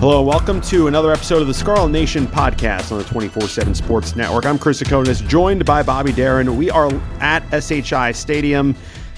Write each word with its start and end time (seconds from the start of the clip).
Hello, 0.00 0.22
welcome 0.22 0.62
to 0.62 0.86
another 0.86 1.12
episode 1.12 1.42
of 1.42 1.46
the 1.46 1.52
Scarlet 1.52 1.90
Nation 1.90 2.26
podcast 2.26 2.90
on 2.90 2.96
the 2.96 3.04
24 3.04 3.42
7 3.42 3.74
Sports 3.74 4.16
Network. 4.16 4.46
I'm 4.46 4.58
Chris 4.58 4.80
Tsakonas, 4.80 5.28
joined 5.28 5.66
by 5.66 5.82
Bobby 5.82 6.10
Deren. 6.10 6.56
We 6.56 6.70
are 6.70 6.90
at 7.20 7.42
SHI 7.62 8.12
Stadium 8.12 8.74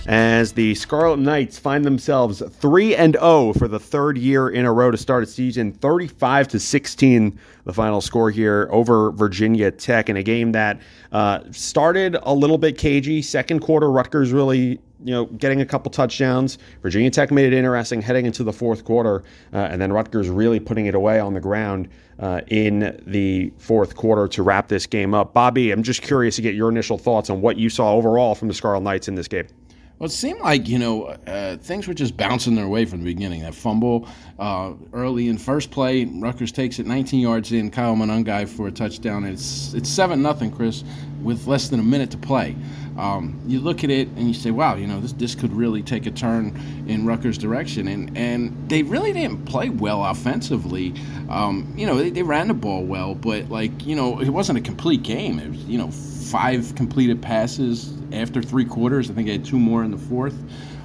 as 0.08 0.50
the 0.50 0.74
Scarlet 0.74 1.20
Knights 1.20 1.56
find 1.56 1.84
themselves 1.84 2.42
3 2.58 2.96
and 2.96 3.14
0 3.14 3.52
for 3.52 3.68
the 3.68 3.78
third 3.78 4.18
year 4.18 4.48
in 4.48 4.64
a 4.64 4.72
row 4.72 4.90
to 4.90 4.96
start 4.96 5.22
a 5.22 5.26
season 5.26 5.72
35 5.72 6.48
to 6.48 6.58
16 6.58 7.38
the 7.64 7.72
final 7.72 8.00
score 8.00 8.32
here 8.32 8.68
over 8.72 9.12
Virginia 9.12 9.70
Tech 9.70 10.08
in 10.08 10.16
a 10.16 10.22
game 10.24 10.50
that 10.50 10.80
uh, 11.12 11.42
started 11.52 12.16
a 12.24 12.34
little 12.34 12.58
bit 12.58 12.76
cagey 12.76 13.22
second 13.22 13.60
quarter 13.60 13.88
Rutgers 13.88 14.32
really 14.32 14.80
you 15.04 15.12
know, 15.12 15.26
getting 15.26 15.60
a 15.60 15.66
couple 15.66 15.90
touchdowns. 15.90 16.58
Virginia 16.82 17.10
Tech 17.10 17.30
made 17.30 17.52
it 17.52 17.56
interesting 17.56 18.02
heading 18.02 18.26
into 18.26 18.44
the 18.44 18.52
fourth 18.52 18.84
quarter, 18.84 19.22
uh, 19.52 19.56
and 19.56 19.80
then 19.80 19.92
Rutgers 19.92 20.28
really 20.28 20.60
putting 20.60 20.86
it 20.86 20.94
away 20.94 21.20
on 21.20 21.34
the 21.34 21.40
ground 21.40 21.88
uh, 22.18 22.40
in 22.48 23.02
the 23.06 23.52
fourth 23.58 23.96
quarter 23.96 24.28
to 24.28 24.42
wrap 24.42 24.68
this 24.68 24.86
game 24.86 25.14
up. 25.14 25.34
Bobby, 25.34 25.70
I'm 25.70 25.82
just 25.82 26.02
curious 26.02 26.36
to 26.36 26.42
get 26.42 26.54
your 26.54 26.68
initial 26.68 26.98
thoughts 26.98 27.30
on 27.30 27.40
what 27.40 27.56
you 27.56 27.68
saw 27.68 27.94
overall 27.94 28.34
from 28.34 28.48
the 28.48 28.54
Scarlet 28.54 28.82
Knights 28.82 29.08
in 29.08 29.14
this 29.14 29.28
game. 29.28 29.46
Well, 30.02 30.08
it 30.08 30.14
seemed 30.14 30.40
like 30.40 30.68
you 30.68 30.80
know 30.80 31.04
uh, 31.28 31.58
things 31.58 31.86
were 31.86 31.94
just 31.94 32.16
bouncing 32.16 32.56
their 32.56 32.66
way 32.66 32.86
from 32.86 32.98
the 32.98 33.04
beginning. 33.04 33.42
That 33.42 33.54
fumble 33.54 34.08
uh, 34.36 34.72
early 34.92 35.28
in 35.28 35.38
first 35.38 35.70
play, 35.70 36.06
Rutgers 36.06 36.50
takes 36.50 36.80
it 36.80 36.86
19 36.86 37.20
yards 37.20 37.52
in. 37.52 37.70
Kyle 37.70 37.94
Monangai 37.94 38.48
for 38.48 38.66
a 38.66 38.72
touchdown. 38.72 39.22
It's 39.22 39.72
it's 39.74 39.88
seven 39.88 40.20
nothing, 40.20 40.50
Chris, 40.50 40.82
with 41.22 41.46
less 41.46 41.68
than 41.68 41.78
a 41.78 41.84
minute 41.84 42.10
to 42.10 42.16
play. 42.16 42.56
Um, 42.98 43.40
you 43.46 43.60
look 43.60 43.84
at 43.84 43.90
it 43.90 44.08
and 44.16 44.26
you 44.26 44.34
say, 44.34 44.50
"Wow, 44.50 44.74
you 44.74 44.88
know 44.88 45.00
this 45.00 45.12
this 45.12 45.36
could 45.36 45.52
really 45.52 45.84
take 45.84 46.04
a 46.06 46.10
turn 46.10 46.60
in 46.88 47.06
Rutgers' 47.06 47.38
direction." 47.38 47.86
And 47.86 48.18
and 48.18 48.68
they 48.68 48.82
really 48.82 49.12
didn't 49.12 49.44
play 49.44 49.68
well 49.68 50.04
offensively. 50.04 50.94
Um, 51.28 51.72
you 51.76 51.86
know, 51.86 51.96
they, 51.96 52.10
they 52.10 52.24
ran 52.24 52.48
the 52.48 52.54
ball 52.54 52.82
well, 52.82 53.14
but 53.14 53.50
like 53.50 53.86
you 53.86 53.94
know, 53.94 54.18
it 54.18 54.30
wasn't 54.30 54.58
a 54.58 54.62
complete 54.62 55.04
game. 55.04 55.38
It 55.38 55.50
was 55.50 55.64
you 55.66 55.78
know 55.78 55.92
five 55.92 56.74
completed 56.74 57.22
passes 57.22 58.01
after 58.12 58.42
three 58.42 58.64
quarters. 58.64 59.10
I 59.10 59.14
think 59.14 59.28
I 59.28 59.32
had 59.32 59.44
two 59.44 59.58
more 59.58 59.84
in 59.84 59.90
the 59.90 59.98
fourth. 59.98 60.36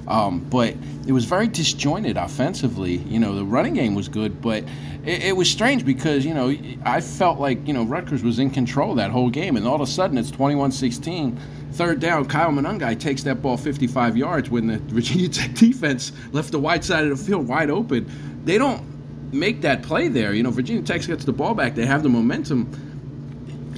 Um, 0.08 0.40
but 0.40 0.74
it 1.06 1.12
was 1.12 1.26
very 1.26 1.48
disjointed 1.48 2.16
offensively. 2.16 2.96
You 2.96 3.18
know, 3.18 3.34
the 3.34 3.44
running 3.44 3.74
game 3.74 3.94
was 3.94 4.08
good, 4.08 4.40
but 4.40 4.64
it, 5.04 5.24
it, 5.24 5.36
was 5.36 5.50
strange 5.50 5.84
because, 5.84 6.24
you 6.24 6.32
know, 6.32 6.56
I 6.82 7.02
felt 7.02 7.38
like, 7.38 7.66
you 7.68 7.74
know, 7.74 7.84
Rutgers 7.84 8.22
was 8.22 8.38
in 8.38 8.50
control 8.50 8.94
that 8.94 9.10
whole 9.10 9.28
game. 9.28 9.56
And 9.58 9.68
all 9.68 9.74
of 9.74 9.82
a 9.82 9.86
sudden 9.86 10.16
it's 10.16 10.30
21 10.30 10.72
16. 10.72 11.38
Third 11.72 12.00
down, 12.00 12.24
Kyle 12.24 12.50
Monangai 12.50 12.98
takes 12.98 13.22
that 13.24 13.42
ball 13.42 13.58
55 13.58 14.16
yards 14.16 14.48
when 14.48 14.66
the 14.66 14.78
Virginia 14.94 15.28
Tech 15.28 15.54
defense 15.54 16.12
left 16.32 16.52
the 16.52 16.58
wide 16.58 16.82
side 16.84 17.04
of 17.04 17.18
the 17.18 17.22
field 17.22 17.46
wide 17.46 17.68
open. 17.68 18.10
They 18.44 18.56
don't 18.56 18.82
make 19.30 19.60
that 19.60 19.82
play 19.82 20.08
there. 20.08 20.32
You 20.32 20.42
know, 20.42 20.50
Virginia 20.50 20.82
Tech 20.82 21.02
gets 21.02 21.26
the 21.26 21.34
ball 21.34 21.54
back. 21.54 21.74
They 21.74 21.84
have 21.84 22.02
the 22.02 22.08
momentum 22.08 22.87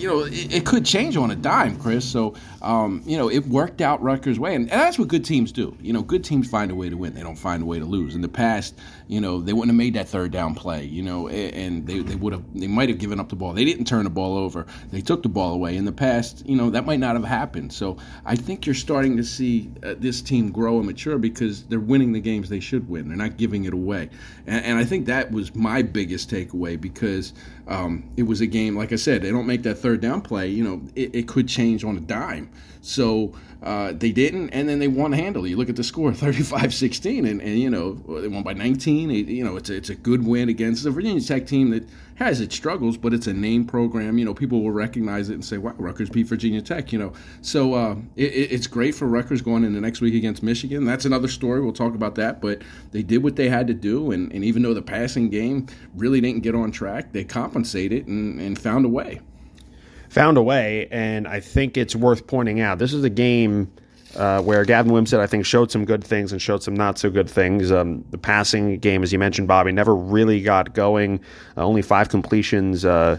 you 0.01 0.09
know, 0.09 0.21
it, 0.21 0.55
it, 0.55 0.67
could 0.67 0.85
change 0.85 1.17
on 1.17 1.31
a 1.31 1.37
dime, 1.37 1.77
Chris. 1.79 2.11
So, 2.11 2.35
um, 2.63 3.03
you 3.05 3.19
know, 3.19 3.31
it 3.31 3.47
worked 3.47 3.81
out 3.81 4.03
Rutgers' 4.03 4.39
way. 4.39 4.55
And, 4.55 4.71
and, 4.71 4.81
that's 4.81 4.99
what 4.99 5.09
good 5.09 5.25
teams 5.25 5.53
do. 5.53 5.77
You 5.81 5.93
know, 5.93 6.03
good 6.03 6.25
teams 6.25 6.49
find 6.49 6.71
a 6.71 6.75
way 6.75 6.89
to 6.89 6.97
win. 6.97 7.15
They 7.15 7.23
don't 7.23 7.37
find 7.37 7.63
a 7.63 7.67
way 7.67 7.79
to 7.79 7.85
lose. 7.85 8.15
In 8.15 8.23
the 8.23 8.29
past, 8.29 8.75
you 9.11 9.21
know, 9.21 9.41
they 9.41 9.53
wouldn't 9.53 9.71
have 9.71 9.77
made 9.77 9.95
that 9.95 10.09
third 10.09 10.31
down 10.31 10.55
play, 10.55 10.85
you 10.85 11.03
know, 11.03 11.27
and 11.27 11.85
they, 11.85 11.99
they 11.99 12.15
would 12.15 12.33
have, 12.33 12.45
they 12.55 12.69
might 12.69 12.89
have 12.89 12.99
given 12.99 13.19
up 13.19 13.29
the 13.29 13.35
ball. 13.35 13.53
They 13.53 13.65
didn't 13.65 13.87
turn 13.87 14.05
the 14.05 14.11
ball 14.11 14.39
over. 14.39 14.67
They 14.93 15.01
took 15.01 15.25
the 15.25 15.29
ball 15.29 15.53
away. 15.53 15.77
In 15.77 15.85
the 15.85 15.91
past, 15.91 16.47
you 16.47 16.55
know, 16.55 16.71
that 16.71 16.87
might 16.87 17.01
not 17.01 17.17
have 17.17 17.25
happened. 17.25 17.73
So 17.73 17.97
I 18.25 18.37
think 18.37 18.67
you're 18.67 18.75
starting 18.77 19.17
to 19.17 19.25
see 19.25 19.69
uh, 19.83 19.95
this 19.99 20.23
team 20.23 20.53
grow 20.53 20.77
and 20.77 20.87
mature 20.87 21.19
because 21.19 21.65
they're 21.65 21.81
winning 21.81 22.13
the 22.13 22.21
games 22.21 22.49
they 22.49 22.61
should 22.61 22.89
win. 22.89 23.09
They're 23.09 23.17
not 23.17 23.37
giving 23.37 23.65
it 23.65 23.75
away. 23.75 24.11
And, 24.47 24.65
and 24.65 24.79
I 24.79 24.85
think 24.85 25.07
that 25.07 25.33
was 25.33 25.57
my 25.57 25.83
biggest 25.83 26.31
takeaway 26.31 26.81
because 26.81 27.33
um, 27.67 28.09
it 28.17 28.23
was 28.23 28.41
a 28.41 28.47
game, 28.47 28.77
like 28.77 28.93
I 28.93 28.97
said, 28.97 29.23
they 29.23 29.33
don't 29.33 29.47
make 29.47 29.65
that 29.65 29.77
third 29.79 30.01
down 30.01 30.23
play, 30.23 30.49
you 30.49 30.63
know, 30.63 30.83
it, 30.95 31.17
it 31.17 31.29
could 31.29 31.49
change 31.49 31.83
on 31.83 31.97
a 31.97 32.01
dime. 32.01 32.49
So 32.81 33.35
uh, 33.63 33.93
they 33.93 34.11
didn't, 34.11 34.51
and 34.51 34.69
then 34.69 34.79
they 34.79 34.89
won 34.89 35.13
handily. 35.13 35.51
You 35.51 35.57
look 35.57 35.69
at 35.69 35.77
the 35.77 35.85
score, 35.85 36.11
35-16, 36.13 37.29
and, 37.29 37.43
and 37.43 37.59
you 37.59 37.69
know 37.69 37.95
they 38.21 38.29
won 38.29 38.43
by 38.43 38.55
19. 38.55 39.11
It, 39.11 39.29
you 39.29 39.45
know 39.45 39.57
it's 39.57 39.69
a, 39.69 39.77
it's 39.77 39.91
a 39.91 39.95
good 39.95 40.25
win 40.25 40.49
against 40.49 40.85
the 40.85 40.91
Virginia 40.91 41.21
Tech 41.21 41.47
team 41.47 41.71
that 41.71 41.87
has 42.15 42.41
its 42.41 42.55
struggles, 42.55 42.97
but 42.97 43.13
it's 43.13 43.27
a 43.27 43.35
name 43.35 43.67
program. 43.67 44.17
You 44.17 44.25
know 44.25 44.33
people 44.33 44.63
will 44.63 44.71
recognize 44.71 45.29
it 45.29 45.35
and 45.35 45.45
say, 45.45 45.59
"Wow, 45.59 45.75
Rutgers 45.77 46.09
beat 46.09 46.27
Virginia 46.27 46.63
Tech." 46.63 46.91
You 46.91 46.99
know, 47.01 47.13
so 47.43 47.75
uh, 47.75 47.97
it, 48.17 48.33
it's 48.33 48.67
great 48.67 48.95
for 48.95 49.07
Rutgers 49.07 49.43
going 49.43 49.65
into 49.65 49.81
next 49.81 50.01
week 50.01 50.15
against 50.15 50.43
Michigan. 50.43 50.85
That's 50.87 51.05
another 51.05 51.29
story. 51.29 51.61
We'll 51.61 51.73
talk 51.73 51.95
about 51.95 52.15
that, 52.15 52.41
but 52.41 52.63
they 52.93 53.03
did 53.03 53.23
what 53.23 53.37
they 53.37 53.51
had 53.51 53.67
to 53.67 53.75
do, 53.75 54.11
and, 54.11 54.33
and 54.33 54.43
even 54.43 54.63
though 54.63 54.75
the 54.75 54.83
passing 54.83 55.29
game 55.29 55.67
really 55.95 56.23
didn't 56.23 56.43
get 56.43 56.55
on 56.55 56.71
track, 56.73 57.13
they 57.13 57.25
compensated 57.25 58.07
and, 58.07 58.41
and 58.41 58.59
found 58.59 58.87
a 58.87 58.89
way 58.89 59.21
found 60.11 60.37
a 60.37 60.43
way, 60.43 60.89
and 60.91 61.27
I 61.27 61.41
think 61.41 61.77
it's 61.77 61.97
worth 61.97 62.27
pointing 62.27 62.61
out. 62.61 62.79
This 62.79 62.93
is 62.93 63.05
a 63.05 63.11
game 63.11 63.71
uh, 64.17 64.43
where 64.43 64.65
Gavin 64.65 64.93
Wimsatt, 64.93 65.21
I 65.21 65.27
think, 65.27 65.47
showed 65.47 65.71
some 65.71 65.85
good 65.85 66.03
things 66.03 66.33
and 66.33 66.43
showed 66.43 66.63
some 66.63 66.75
not 66.75 66.99
so 66.99 67.11
good 67.11 67.31
things. 67.31 67.71
Um, 67.71 68.05
the 68.11 68.19
passing 68.19 68.79
game, 68.79 69.03
as 69.03 69.13
you 69.13 69.19
mentioned, 69.19 69.47
Bobby, 69.49 69.71
never 69.73 69.95
really 69.95 70.43
got 70.43 70.75
going. 70.75 71.21
Uh, 71.57 71.65
only 71.65 71.83
five 71.83 72.09
completions. 72.09 72.85
Uh, 72.85 73.19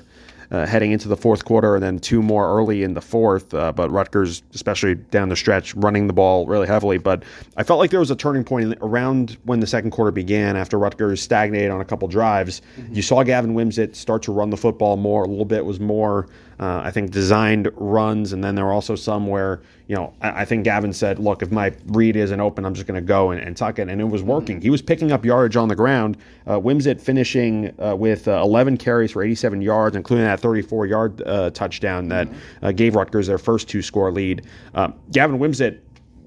uh, 0.52 0.66
heading 0.66 0.92
into 0.92 1.08
the 1.08 1.16
fourth 1.16 1.46
quarter, 1.46 1.76
and 1.76 1.84
then 1.84 1.98
two 1.98 2.22
more 2.22 2.46
early 2.46 2.84
in 2.84 2.94
the 2.94 3.02
fourth. 3.02 3.54
Uh, 3.54 3.72
but 3.72 3.90
Rutgers, 3.90 4.44
especially 4.54 4.96
down 4.96 5.30
the 5.30 5.36
stretch, 5.36 5.74
running 5.76 6.08
the 6.08 6.14
ball 6.14 6.46
really 6.46 6.68
heavily. 6.68 6.98
But 6.98 7.24
I 7.56 7.64
felt 7.64 7.80
like 7.80 7.90
there 7.90 8.02
was 8.02 8.12
a 8.12 8.18
turning 8.18 8.44
point 8.44 8.78
around 8.82 9.38
when 9.46 9.62
the 9.62 9.68
second 9.68 9.92
quarter 9.92 10.12
began 10.12 10.58
after 10.58 10.78
Rutgers 10.78 11.22
stagnated 11.22 11.72
on 11.72 11.80
a 11.80 11.86
couple 11.86 12.08
drives. 12.10 12.62
Mm-hmm. 12.78 12.96
You 12.96 13.02
saw 13.02 13.24
Gavin 13.24 13.54
Wimsatt 13.54 13.96
start 13.96 14.24
to 14.24 14.34
run 14.34 14.50
the 14.50 14.58
football 14.58 14.98
more. 14.98 15.24
A 15.24 15.28
little 15.28 15.46
bit 15.46 15.66
was 15.66 15.80
more 15.80 16.28
uh, 16.62 16.80
I 16.84 16.92
think 16.92 17.10
designed 17.10 17.70
runs, 17.74 18.34
and 18.34 18.44
then 18.44 18.54
there 18.54 18.66
were 18.66 18.72
also 18.72 18.94
some 18.96 19.26
where 19.26 19.62
you 19.88 19.96
know 19.96 20.14
I, 20.22 20.42
I 20.42 20.46
think 20.46 20.64
Gavin 20.64 20.94
said, 20.94 21.18
"Look, 21.18 21.42
if 21.42 21.52
my 21.52 21.74
read 21.88 22.16
isn't 22.16 22.40
open, 22.40 22.66
I'm 22.66 22.76
just 22.76 22.86
going 22.86 23.02
to 23.02 23.06
go 23.06 23.32
and, 23.32 23.42
and, 23.42 23.58
tuck 23.58 23.80
it," 23.80 23.90
and 23.90 24.00
it 24.00 24.04
was 24.04 24.22
working. 24.22 24.62
He 24.62 24.70
was 24.70 24.82
picking 24.82 25.12
up 25.12 25.26
yardage 25.26 25.56
on 25.56 25.70
the 25.70 25.76
ground. 25.76 26.18
Uh, 26.46 26.60
Wimsatt 26.60 27.02
finishing 27.02 27.74
uh, 27.82 27.96
with 27.96 28.28
uh, 28.28 28.40
11 28.44 28.78
carries 28.78 29.12
for 29.12 29.24
87 29.24 29.62
yards, 29.64 29.96
including 29.96 30.26
that 30.26 30.40
34 30.40 30.86
yard 30.86 31.24
uh, 31.26 31.50
touchdown 31.50 32.10
that 32.10 32.28
mm-hmm. 32.28 32.66
uh, 32.66 32.72
gave 32.72 32.96
Rutgers 32.96 33.26
their 33.26 33.40
first 33.40 33.68
two 33.68 33.82
score 33.82 34.12
lead. 34.12 34.46
Uh, 34.76 34.90
Gavin 35.12 35.40
Wimsatt 35.40 35.80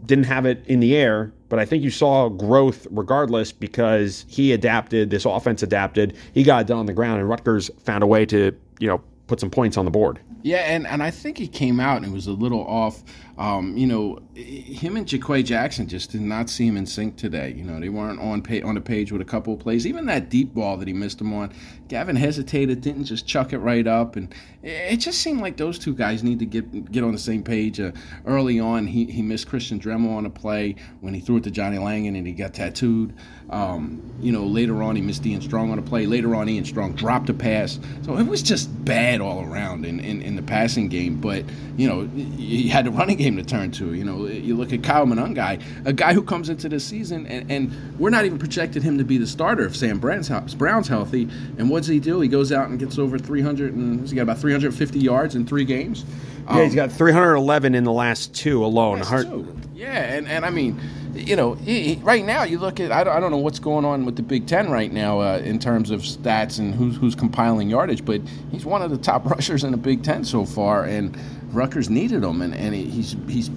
didn't 0.04 0.24
have 0.24 0.46
it 0.46 0.66
in 0.66 0.80
the 0.80 0.96
air, 0.96 1.32
but 1.48 1.60
I 1.60 1.64
think 1.64 1.84
you 1.84 1.90
saw 1.90 2.28
growth 2.28 2.88
regardless 2.90 3.52
because 3.52 4.26
he 4.28 4.52
adapted. 4.52 5.10
This 5.10 5.26
offense 5.26 5.62
adapted. 5.62 6.16
He 6.32 6.42
got 6.42 6.62
it 6.62 6.66
done 6.66 6.78
on 6.78 6.86
the 6.86 6.92
ground, 6.92 7.20
and 7.20 7.28
Rutgers 7.28 7.70
found 7.84 8.02
a 8.02 8.06
way 8.08 8.26
to 8.26 8.52
you 8.80 8.88
know 8.88 9.00
put 9.26 9.40
some 9.40 9.50
points 9.50 9.76
on 9.76 9.84
the 9.84 9.90
board. 9.90 10.20
Yeah, 10.42 10.58
and, 10.58 10.86
and 10.86 11.02
I 11.02 11.10
think 11.10 11.38
he 11.38 11.48
came 11.48 11.80
out 11.80 12.02
and 12.02 12.12
was 12.12 12.26
a 12.26 12.32
little 12.32 12.60
off. 12.66 13.02
Um, 13.36 13.76
you 13.76 13.86
know, 13.86 14.20
him 14.34 14.96
and 14.96 15.06
JaQuae 15.06 15.44
Jackson 15.44 15.88
just 15.88 16.12
did 16.12 16.20
not 16.20 16.48
seem 16.48 16.76
in 16.76 16.86
sync 16.86 17.16
today. 17.16 17.52
You 17.52 17.64
know, 17.64 17.80
they 17.80 17.88
weren't 17.88 18.20
on 18.20 18.42
pay, 18.42 18.62
on 18.62 18.76
the 18.76 18.80
page 18.80 19.10
with 19.10 19.20
a 19.20 19.24
couple 19.24 19.54
of 19.54 19.58
plays. 19.58 19.86
Even 19.86 20.06
that 20.06 20.30
deep 20.30 20.54
ball 20.54 20.76
that 20.76 20.86
he 20.86 20.94
missed 20.94 21.20
him 21.20 21.32
on, 21.32 21.52
Gavin 21.88 22.14
hesitated, 22.14 22.80
didn't 22.80 23.06
just 23.06 23.26
chuck 23.26 23.52
it 23.52 23.58
right 23.58 23.86
up, 23.86 24.14
and 24.14 24.32
it 24.62 24.98
just 24.98 25.20
seemed 25.20 25.40
like 25.40 25.56
those 25.56 25.78
two 25.78 25.94
guys 25.94 26.22
need 26.22 26.38
to 26.38 26.46
get 26.46 26.92
get 26.92 27.02
on 27.02 27.12
the 27.12 27.18
same 27.18 27.42
page. 27.42 27.80
Uh, 27.80 27.90
early 28.24 28.60
on, 28.60 28.86
he, 28.86 29.04
he 29.06 29.20
missed 29.20 29.48
Christian 29.48 29.80
Dremel 29.80 30.16
on 30.16 30.26
a 30.26 30.30
play 30.30 30.76
when 31.00 31.12
he 31.12 31.20
threw 31.20 31.38
it 31.38 31.44
to 31.44 31.50
Johnny 31.50 31.78
Langan 31.78 32.14
and 32.14 32.26
he 32.26 32.32
got 32.32 32.54
tattooed. 32.54 33.14
Um, 33.50 34.14
you 34.20 34.32
know, 34.32 34.44
later 34.44 34.82
on 34.82 34.96
he 34.96 35.02
missed 35.02 35.26
Ian 35.26 35.42
Strong 35.42 35.70
on 35.70 35.78
a 35.78 35.82
play. 35.82 36.06
Later 36.06 36.34
on, 36.34 36.48
Ian 36.48 36.64
Strong 36.64 36.94
dropped 36.94 37.28
a 37.28 37.34
pass. 37.34 37.78
So 38.02 38.16
it 38.16 38.26
was 38.26 38.42
just 38.42 38.84
bad 38.84 39.20
all 39.20 39.44
around 39.44 39.84
in, 39.84 40.00
in, 40.00 40.22
in 40.22 40.36
the 40.36 40.42
passing 40.42 40.88
game. 40.88 41.20
But 41.20 41.44
you 41.76 41.88
know, 41.88 42.08
you 42.14 42.70
had 42.70 42.86
the 42.86 42.90
running 42.90 43.18
game 43.18 43.23
to 43.36 43.42
turn 43.42 43.70
to. 43.72 43.94
You 43.94 44.04
know, 44.04 44.26
you 44.26 44.56
look 44.56 44.72
at 44.72 44.82
Kyle 44.82 45.06
Monangai, 45.06 45.62
a 45.84 45.92
guy 45.92 46.14
who 46.14 46.22
comes 46.22 46.48
into 46.48 46.68
this 46.68 46.84
season, 46.84 47.26
and, 47.26 47.50
and 47.50 47.98
we're 47.98 48.10
not 48.10 48.24
even 48.24 48.38
projected 48.38 48.82
him 48.82 48.98
to 48.98 49.04
be 49.04 49.18
the 49.18 49.26
starter 49.26 49.64
if 49.66 49.76
Sam 49.76 49.98
Brown's, 49.98 50.54
Brown's 50.54 50.88
healthy. 50.88 51.28
And 51.58 51.70
what 51.70 51.80
does 51.80 51.88
he 51.88 52.00
do? 52.00 52.20
He 52.20 52.28
goes 52.28 52.52
out 52.52 52.68
and 52.68 52.78
gets 52.78 52.98
over 52.98 53.18
300 53.18 53.74
and 53.74 54.00
he's 54.00 54.12
got 54.12 54.22
about 54.22 54.38
350 54.38 54.98
yards 54.98 55.34
in 55.34 55.46
three 55.46 55.64
games. 55.64 56.04
Yeah, 56.46 56.50
um, 56.50 56.62
he's 56.62 56.74
got 56.74 56.92
311 56.92 57.74
in 57.74 57.84
the 57.84 57.92
last 57.92 58.34
two 58.34 58.64
alone. 58.64 59.00
Last 59.00 59.26
two. 59.26 59.56
Yeah, 59.74 60.14
and, 60.14 60.28
and 60.28 60.44
I 60.44 60.50
mean, 60.50 60.80
you 61.14 61.36
know, 61.36 61.54
he, 61.54 61.94
he, 61.94 62.02
right 62.02 62.24
now 62.24 62.42
you 62.42 62.58
look 62.58 62.80
at 62.80 62.90
I 62.90 63.04
don't, 63.04 63.16
I 63.16 63.20
don't 63.20 63.30
know 63.30 63.38
what's 63.38 63.58
going 63.58 63.84
on 63.84 64.04
with 64.04 64.16
the 64.16 64.22
Big 64.22 64.46
Ten 64.46 64.70
right 64.70 64.92
now 64.92 65.20
uh, 65.20 65.38
in 65.38 65.58
terms 65.58 65.90
of 65.90 66.00
stats 66.00 66.58
and 66.58 66.74
who's 66.74 66.96
who's 66.96 67.14
compiling 67.14 67.70
yardage, 67.70 68.04
but 68.04 68.20
he's 68.50 68.64
one 68.64 68.82
of 68.82 68.90
the 68.90 68.98
top 68.98 69.24
rushers 69.30 69.64
in 69.64 69.70
the 69.70 69.76
Big 69.76 70.02
Ten 70.02 70.24
so 70.24 70.44
far, 70.44 70.84
and 70.84 71.16
Rutgers 71.52 71.88
needed 71.88 72.24
him, 72.24 72.42
and, 72.42 72.54
and 72.54 72.74
he's 72.74 73.16
he's 73.28 73.50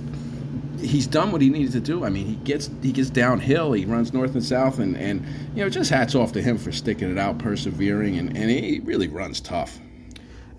he's 0.80 1.07
done 1.07 1.31
what 1.31 1.42
he 1.42 1.50
needed 1.50 1.71
to 1.71 1.80
do. 1.80 2.06
I 2.06 2.09
mean, 2.09 2.25
he 2.25 2.36
gets 2.36 2.69
he 2.81 2.92
gets 2.92 3.09
downhill, 3.09 3.74
he 3.74 3.86
runs 3.86 4.13
north 4.13 4.33
and 4.33 4.44
south, 4.44 4.80
and 4.80 4.95
and 4.95 5.25
you 5.56 5.63
know, 5.63 5.69
just 5.69 5.89
hats 5.89 6.15
off 6.15 6.31
to 6.33 6.42
him 6.42 6.57
for 6.57 6.71
sticking 6.71 7.12
it 7.12 7.18
out, 7.18 7.38
persevering, 7.39 8.18
and 8.18 8.38
and 8.38 8.50
he 8.50 8.80
really 8.83 9.07
runs 9.07 9.42
tough. 9.42 9.80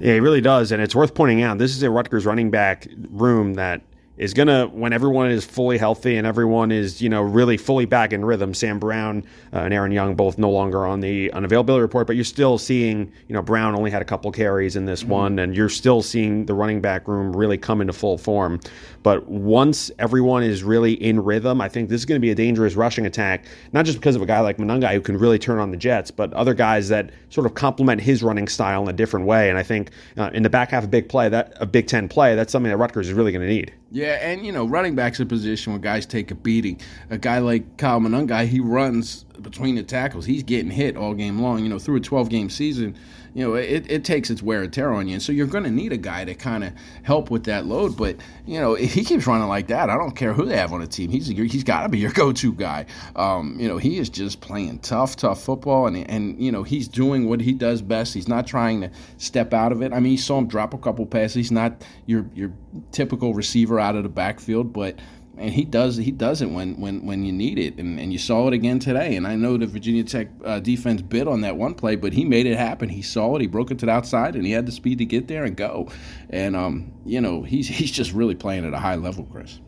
Yeah, 0.00 0.14
he 0.14 0.20
really 0.20 0.40
does, 0.40 0.70
and 0.72 0.80
it's 0.82 0.94
worth 0.94 1.14
pointing 1.14 1.42
out 1.42 1.58
this 1.58 1.76
is 1.76 1.82
a 1.82 1.90
Rutgers 1.90 2.24
running 2.24 2.50
back 2.50 2.88
room 3.10 3.54
that 3.54 3.82
is 4.18 4.34
going 4.34 4.48
to, 4.48 4.66
when 4.72 4.92
everyone 4.92 5.30
is 5.30 5.44
fully 5.44 5.78
healthy 5.78 6.16
and 6.16 6.26
everyone 6.26 6.72
is, 6.72 7.00
you 7.00 7.08
know, 7.08 7.22
really 7.22 7.56
fully 7.56 7.86
back 7.86 8.12
in 8.12 8.24
rhythm, 8.24 8.52
Sam 8.52 8.78
Brown 8.78 9.24
uh, 9.52 9.58
and 9.58 9.72
Aaron 9.72 9.92
Young 9.92 10.16
both 10.16 10.38
no 10.38 10.50
longer 10.50 10.84
on 10.86 11.00
the 11.00 11.30
unavailability 11.30 11.80
report, 11.80 12.06
but 12.08 12.16
you're 12.16 12.24
still 12.24 12.58
seeing, 12.58 13.12
you 13.28 13.34
know, 13.34 13.42
Brown 13.42 13.76
only 13.76 13.90
had 13.90 14.02
a 14.02 14.04
couple 14.04 14.32
carries 14.32 14.74
in 14.74 14.84
this 14.84 15.02
mm-hmm. 15.02 15.12
one, 15.12 15.38
and 15.38 15.54
you're 15.54 15.68
still 15.68 16.02
seeing 16.02 16.46
the 16.46 16.54
running 16.54 16.80
back 16.80 17.06
room 17.06 17.34
really 17.34 17.56
come 17.56 17.80
into 17.80 17.92
full 17.92 18.18
form. 18.18 18.60
But 19.04 19.28
once 19.28 19.90
everyone 19.98 20.42
is 20.42 20.64
really 20.64 20.92
in 20.94 21.22
rhythm, 21.22 21.60
I 21.60 21.68
think 21.68 21.88
this 21.88 22.00
is 22.00 22.04
going 22.04 22.20
to 22.20 22.20
be 22.20 22.30
a 22.30 22.34
dangerous 22.34 22.74
rushing 22.74 23.06
attack, 23.06 23.44
not 23.72 23.86
just 23.86 23.98
because 23.98 24.16
of 24.16 24.22
a 24.22 24.26
guy 24.26 24.40
like 24.40 24.58
Monangai 24.58 24.92
who 24.94 25.00
can 25.00 25.16
really 25.16 25.38
turn 25.38 25.60
on 25.60 25.70
the 25.70 25.76
Jets, 25.76 26.10
but 26.10 26.32
other 26.32 26.54
guys 26.54 26.88
that 26.88 27.10
sort 27.30 27.46
of 27.46 27.54
complement 27.54 28.00
his 28.00 28.22
running 28.22 28.48
style 28.48 28.82
in 28.82 28.88
a 28.88 28.92
different 28.92 29.26
way. 29.26 29.48
And 29.48 29.56
I 29.56 29.62
think 29.62 29.90
uh, 30.16 30.30
in 30.34 30.42
the 30.42 30.50
back 30.50 30.72
half 30.72 30.82
of 30.82 30.90
big 30.90 31.08
play, 31.08 31.28
that 31.28 31.52
a 31.60 31.66
Big 31.66 31.86
Ten 31.86 32.08
play, 32.08 32.34
that's 32.34 32.50
something 32.50 32.70
that 32.70 32.76
Rutgers 32.76 33.08
is 33.08 33.14
really 33.14 33.30
going 33.30 33.46
to 33.46 33.48
need. 33.48 33.72
Yeah, 33.90 34.07
and 34.08 34.44
you 34.44 34.52
know, 34.52 34.66
running 34.66 34.94
back's 34.94 35.20
a 35.20 35.26
position 35.26 35.72
where 35.72 35.80
guys 35.80 36.06
take 36.06 36.30
a 36.30 36.34
beating. 36.34 36.80
A 37.10 37.18
guy 37.18 37.38
like 37.38 37.76
Kyle 37.76 38.00
Monangai, 38.00 38.46
he 38.46 38.60
runs 38.60 39.24
between 39.42 39.74
the 39.74 39.82
tackles. 39.82 40.26
He's 40.26 40.42
getting 40.42 40.70
hit 40.70 40.96
all 40.96 41.14
game 41.14 41.40
long. 41.40 41.62
You 41.62 41.68
know, 41.68 41.78
through 41.78 41.96
a 41.96 42.00
12 42.00 42.28
game 42.28 42.50
season, 42.50 42.96
you 43.34 43.44
know, 43.44 43.54
it, 43.54 43.90
it 43.90 44.04
takes 44.04 44.30
its 44.30 44.42
wear 44.42 44.62
and 44.62 44.72
tear 44.72 44.92
on 44.92 45.06
you. 45.06 45.14
And 45.14 45.22
so 45.22 45.32
you're 45.32 45.46
going 45.46 45.64
to 45.64 45.70
need 45.70 45.92
a 45.92 45.96
guy 45.96 46.24
to 46.24 46.34
kind 46.34 46.64
of 46.64 46.72
help 47.02 47.30
with 47.30 47.44
that 47.44 47.66
load. 47.66 47.96
But, 47.96 48.16
you 48.46 48.60
know, 48.60 48.74
if 48.74 48.92
he 48.94 49.04
keeps 49.04 49.26
running 49.26 49.48
like 49.48 49.68
that, 49.68 49.90
I 49.90 49.96
don't 49.96 50.16
care 50.16 50.32
who 50.32 50.44
they 50.44 50.56
have 50.56 50.72
on 50.72 50.80
the 50.80 50.86
team. 50.86 51.10
He's 51.10 51.28
he's 51.28 51.64
got 51.64 51.82
to 51.82 51.88
be 51.88 51.98
your 51.98 52.12
go 52.18 52.32
to 52.32 52.52
guy. 52.52 52.86
Um, 53.16 53.56
you 53.58 53.68
know, 53.68 53.78
he 53.78 53.98
is 53.98 54.08
just 54.08 54.40
playing 54.40 54.80
tough, 54.80 55.16
tough 55.16 55.42
football. 55.42 55.86
And, 55.86 56.08
and, 56.10 56.42
you 56.42 56.50
know, 56.50 56.62
he's 56.62 56.88
doing 56.88 57.28
what 57.28 57.40
he 57.40 57.52
does 57.52 57.82
best. 57.82 58.14
He's 58.14 58.28
not 58.28 58.46
trying 58.46 58.80
to 58.80 58.90
step 59.18 59.54
out 59.54 59.72
of 59.72 59.82
it. 59.82 59.92
I 59.92 60.00
mean, 60.00 60.12
you 60.12 60.18
saw 60.18 60.38
him 60.38 60.48
drop 60.48 60.74
a 60.74 60.78
couple 60.78 61.06
passes. 61.06 61.34
He's 61.34 61.52
not 61.52 61.84
your, 62.06 62.26
your 62.34 62.52
typical 62.92 63.34
receiver 63.34 63.78
out 63.78 63.94
of 63.94 64.02
the 64.02 64.08
backfield, 64.08 64.72
but 64.72 64.98
and 65.38 65.52
he 65.52 65.64
does 65.64 65.96
he 65.96 66.10
does 66.10 66.42
it 66.42 66.50
when 66.50 66.80
when 66.80 67.04
when 67.06 67.24
you 67.24 67.32
need 67.32 67.58
it. 67.58 67.78
And, 67.78 67.98
and 67.98 68.12
you 68.12 68.18
saw 68.18 68.48
it 68.48 68.54
again 68.54 68.78
today. 68.78 69.16
And 69.16 69.26
i 69.26 69.36
know 69.36 69.56
the 69.56 69.66
virginia 69.66 70.04
tech 70.04 70.28
uh, 70.44 70.60
defense 70.60 71.02
bit 71.02 71.28
on 71.28 71.40
that 71.42 71.56
one 71.56 71.74
play 71.74 71.96
but 71.96 72.12
he 72.12 72.24
made 72.24 72.46
it 72.46 72.56
happen. 72.56 72.88
He 72.88 73.02
saw 73.02 73.36
it. 73.36 73.40
He 73.40 73.46
broke 73.46 73.70
it 73.70 73.78
to 73.80 73.86
the 73.86 73.92
outside 73.92 74.34
and 74.36 74.44
he 74.44 74.52
had 74.52 74.66
the 74.66 74.72
speed 74.72 74.98
to 74.98 75.04
get 75.04 75.28
there 75.28 75.44
and 75.44 75.56
go. 75.56 75.90
And 76.30 76.56
um, 76.56 76.92
you 77.04 77.20
know 77.20 77.42
he's 77.42 77.68
he's 77.78 77.92
just 77.92 78.12
really 78.12 78.34
playing 78.34 78.64
at 78.66 78.74
a 78.74 78.78
high 78.78 78.96
level 78.96 79.24
chris 79.24 79.60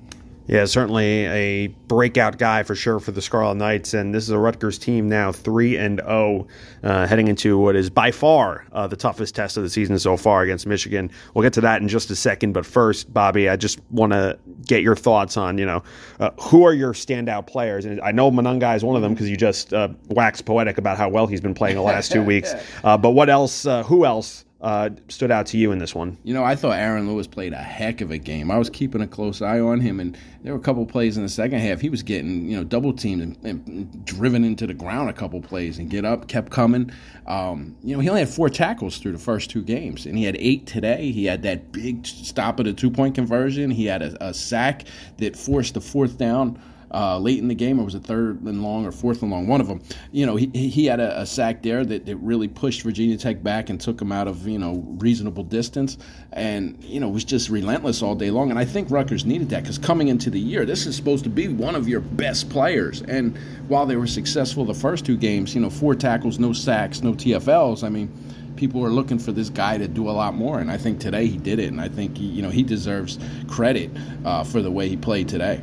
yeah, 0.47 0.65
certainly 0.65 1.27
a 1.27 1.67
breakout 1.69 2.39
guy 2.39 2.63
for 2.63 2.75
sure 2.75 2.99
for 2.99 3.13
the 3.13 3.23
Scarlet 3.23 3.55
Knights, 3.55 3.95
and 3.95 4.15
this 4.15 4.25
is 4.25 4.31
a 4.31 4.39
Rutgers 4.39 4.79
team 4.79 5.09
now 5.09 5.31
three 5.31 5.77
and 5.77 6.01
zero, 6.01 6.49
oh, 6.83 6.89
uh, 6.89 7.07
heading 7.07 7.29
into 7.29 7.59
what 7.59 7.77
is 7.77 7.89
by 7.89 8.11
far 8.11 8.67
uh, 8.73 8.87
the 8.87 8.97
toughest 8.97 9.35
test 9.35 9.57
of 9.57 9.63
the 9.63 9.71
season 9.71 9.99
so 9.99 10.17
far 10.17 10.43
against 10.43 10.67
Michigan. 10.67 11.11
We'll 11.35 11.43
get 11.43 11.53
to 11.53 11.61
that 11.61 11.83
in 11.83 11.89
just 11.89 12.11
a 12.11 12.17
second, 12.17 12.53
but 12.53 12.67
first, 12.67 13.13
Bobby, 13.13 13.49
I 13.49 13.57
just 13.57 13.81
want 13.91 14.13
to 14.13 14.39
get 14.67 14.83
your 14.83 14.97
thoughts 14.97 15.37
on 15.37 15.57
you 15.59 15.67
know 15.67 15.83
uh, 16.19 16.31
who 16.41 16.65
are 16.65 16.75
your 16.75 16.95
standout 16.95 17.47
players, 17.47 17.85
and 17.85 18.01
I 18.01 18.11
know 18.11 18.31
Monangai 18.31 18.77
is 18.77 18.85
one 18.85 18.97
of 18.97 19.03
them 19.03 19.15
because 19.15 19.31
you 19.31 19.37
just 19.37 19.73
uh, 19.73 19.89
waxed 20.09 20.47
poetic 20.47 20.79
about 20.79 20.97
how 20.99 21.09
well 21.09 21.27
he's 21.27 21.41
been 21.41 21.55
playing 21.55 21.77
the 21.77 21.83
last 21.83 22.11
two 22.13 22.23
weeks. 22.23 22.55
Uh, 22.85 22.97
but 22.97 23.11
what 23.11 23.29
else? 23.29 23.67
Uh, 23.67 23.83
who 23.83 24.05
else? 24.07 24.45
Uh, 24.63 24.91
stood 25.09 25.31
out 25.31 25.47
to 25.47 25.57
you 25.57 25.73
in 25.73 25.79
this 25.79 25.95
one? 25.95 26.19
You 26.23 26.35
know, 26.35 26.45
I 26.45 26.55
thought 26.55 26.79
Aaron 26.79 27.09
Lewis 27.09 27.27
played 27.27 27.53
a 27.53 27.59
heck 27.59 28.01
of 28.01 28.11
a 28.11 28.19
game. 28.19 28.51
I 28.51 28.59
was 28.59 28.69
keeping 28.69 29.01
a 29.01 29.07
close 29.07 29.41
eye 29.41 29.61
on 29.61 29.81
him, 29.81 30.01
and 30.01 30.17
there 30.43 30.53
were 30.53 30.59
a 30.59 30.63
couple 30.63 30.85
plays 30.85 31.17
in 31.17 31.23
the 31.23 31.29
second 31.29 31.61
half. 31.61 31.81
He 31.81 31.89
was 31.89 32.03
getting, 32.03 32.49
you 32.49 32.57
know, 32.57 32.65
double 32.65 32.93
teamed 32.93 33.23
and, 33.23 33.39
and 33.45 34.05
driven 34.05 34.45
into 34.45 34.67
the 34.67 34.75
ground 34.75 35.09
a 35.09 35.15
couple 35.15 35.41
plays 35.41 35.79
and 35.79 35.89
get 35.89 36.05
up, 36.05 36.29
kept 36.29 36.51
coming. 36.51 36.91
Um, 37.27 37.77
you 37.83 37.95
know, 37.95 38.01
he 38.01 38.09
only 38.09 38.21
had 38.21 38.29
four 38.29 38.51
tackles 38.51 38.99
through 38.99 39.13
the 39.13 39.19
first 39.19 39.51
two 39.51 39.63
games, 39.63 40.05
and 40.05 40.19
he 40.19 40.25
had 40.25 40.37
eight 40.39 40.67
today. 40.67 41.11
He 41.11 41.25
had 41.25 41.43
that 41.43 41.73
big 41.73 42.07
stop 42.07 42.59
of 42.61 42.67
the 42.67 42.73
two 42.73 42.91
point 42.91 43.15
conversion. 43.15 43.71
He 43.71 43.87
had 43.87 44.03
a, 44.03 44.29
a 44.29 44.35
sack 44.35 44.87
that 45.19 45.37
forced 45.37 45.75
the 45.75 45.81
fourth 45.81 46.19
down 46.19 46.61
uh, 46.93 47.19
late 47.19 47.39
in 47.39 47.49
the 47.49 47.55
game, 47.55 47.79
or 47.79 47.85
was 47.85 47.95
it 47.95 48.03
third 48.05 48.43
and 48.43 48.63
long 48.63 48.87
or 48.87 48.93
fourth 48.93 49.23
and 49.23 49.31
long? 49.31 49.47
One 49.47 49.61
of 49.61 49.69
them. 49.69 49.83
You 50.13 50.27
know, 50.27 50.37
he, 50.37 50.47
he 50.47 50.87
had 50.87 51.01
a, 51.01 51.21
a 51.21 51.27
sack 51.27 51.63
there 51.63 51.85
that, 51.85 52.07
that 52.07 52.17
really 52.17 52.49
pushed 52.49 52.83
Virginia 52.83 53.17
Tech 53.17 53.43
back 53.43 53.71
and 53.71 53.81
took 53.81 53.99
them 53.99 54.13
out 54.13 54.29
of, 54.29 54.47
you 54.47 54.59
know, 54.59 54.85
reasonable 54.99 55.45
distance. 55.45 55.99
And, 56.33 56.83
you 56.83 57.01
know, 57.01 57.09
was 57.09 57.25
just 57.25 57.49
relentless 57.49 58.03
all 58.03 58.15
day 58.15 58.31
long. 58.31 58.51
And 58.51 58.59
I 58.59 58.65
think 58.65 58.91
Rutgers 58.91 59.25
needed 59.25 59.51
that 59.51 59.63
because 59.63 59.79
coming 59.79 60.09
into 60.09 60.31
the 60.31 60.41
year, 60.41 60.65
this 60.65 60.87
is 60.87 60.97
supposed 60.97 61.25
to 61.25 61.31
be 61.31 61.49
one 61.49 61.75
of 61.75 61.89
your 61.89 62.01
best 62.01 62.51
players. 62.51 63.03
And 63.03 63.37
while 63.69 63.87
they 63.87 63.97
were 63.97 64.07
successful 64.07 64.65
the 64.65 64.75
first 64.75 65.05
two 65.05 65.17
games, 65.17 65.55
you 65.55 65.61
know, 65.61 65.71
four 65.71 65.95
tackles, 65.95 66.39
no 66.39 66.53
sacks, 66.53 67.03
no 67.03 67.13
TFLs, 67.13 67.85
I 67.85 67.89
mean, 67.89 68.13
people 68.61 68.85
are 68.85 68.91
looking 68.91 69.19
for 69.19 69.33
this 69.33 69.49
guy 69.49 69.79
to 69.79 69.89
do 69.89 70.09
a 70.09 70.13
lot 70.13 70.35
more, 70.35 70.61
and 70.61 70.71
I 70.71 70.77
think 70.77 71.01
today 71.01 71.27
he 71.27 71.39
did 71.39 71.59
it, 71.59 71.69
and 71.69 71.81
I 71.81 71.89
think 71.89 72.19
he, 72.19 72.27
you 72.27 72.43
know 72.43 72.51
he 72.51 72.63
deserves 72.63 73.19
credit 73.49 73.91
uh, 74.23 74.45
for 74.45 74.61
the 74.61 74.71
way 74.71 74.87
he 74.87 74.99
played 74.99 75.29
today. 75.29 75.63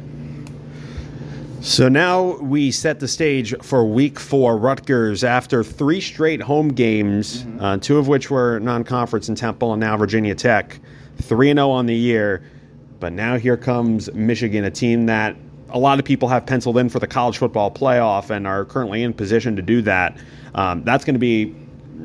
So 1.62 1.89
now 1.89 2.38
we 2.38 2.71
set 2.71 3.00
the 3.00 3.07
stage 3.07 3.54
for 3.62 3.83
week 3.83 4.19
four. 4.19 4.57
Rutgers, 4.57 5.24
after 5.24 5.63
three 5.63 6.00
straight 6.00 6.42
home 6.42 6.69
games, 6.69 7.44
mm-hmm. 7.44 7.59
uh, 7.59 7.77
two 7.77 7.98
of 7.98 8.07
which 8.07 8.30
were 8.30 8.59
non 8.59 8.83
conference 8.83 9.27
in 9.27 9.36
Temple 9.36 9.74
and 9.74 9.80
now 9.80 9.98
Virginia 9.98 10.36
Tech, 10.36 10.80
3 11.24 11.54
0 11.54 11.69
on 11.69 11.88
the 11.88 11.95
year. 11.95 12.44
But 13.00 13.13
now 13.13 13.38
here 13.38 13.57
comes 13.57 14.12
Michigan, 14.13 14.65
a 14.65 14.71
team 14.71 15.07
that 15.07 15.36
a 15.69 15.80
lot 15.80 16.00
of 16.00 16.06
people 16.06 16.30
have 16.30 16.45
penciled 16.45 16.77
in 16.77 16.89
for 16.89 17.00
the 17.00 17.07
college 17.07 17.38
football 17.38 17.71
playoff 17.71 18.30
and 18.30 18.48
are 18.48 18.63
currently 18.63 19.03
in 19.03 19.13
position 19.13 19.56
to 19.56 19.62
do 19.62 19.81
that. 19.81 20.18
Um, 20.56 20.83
that's 20.83 21.06
going 21.06 21.15
to 21.15 21.19
be 21.19 21.56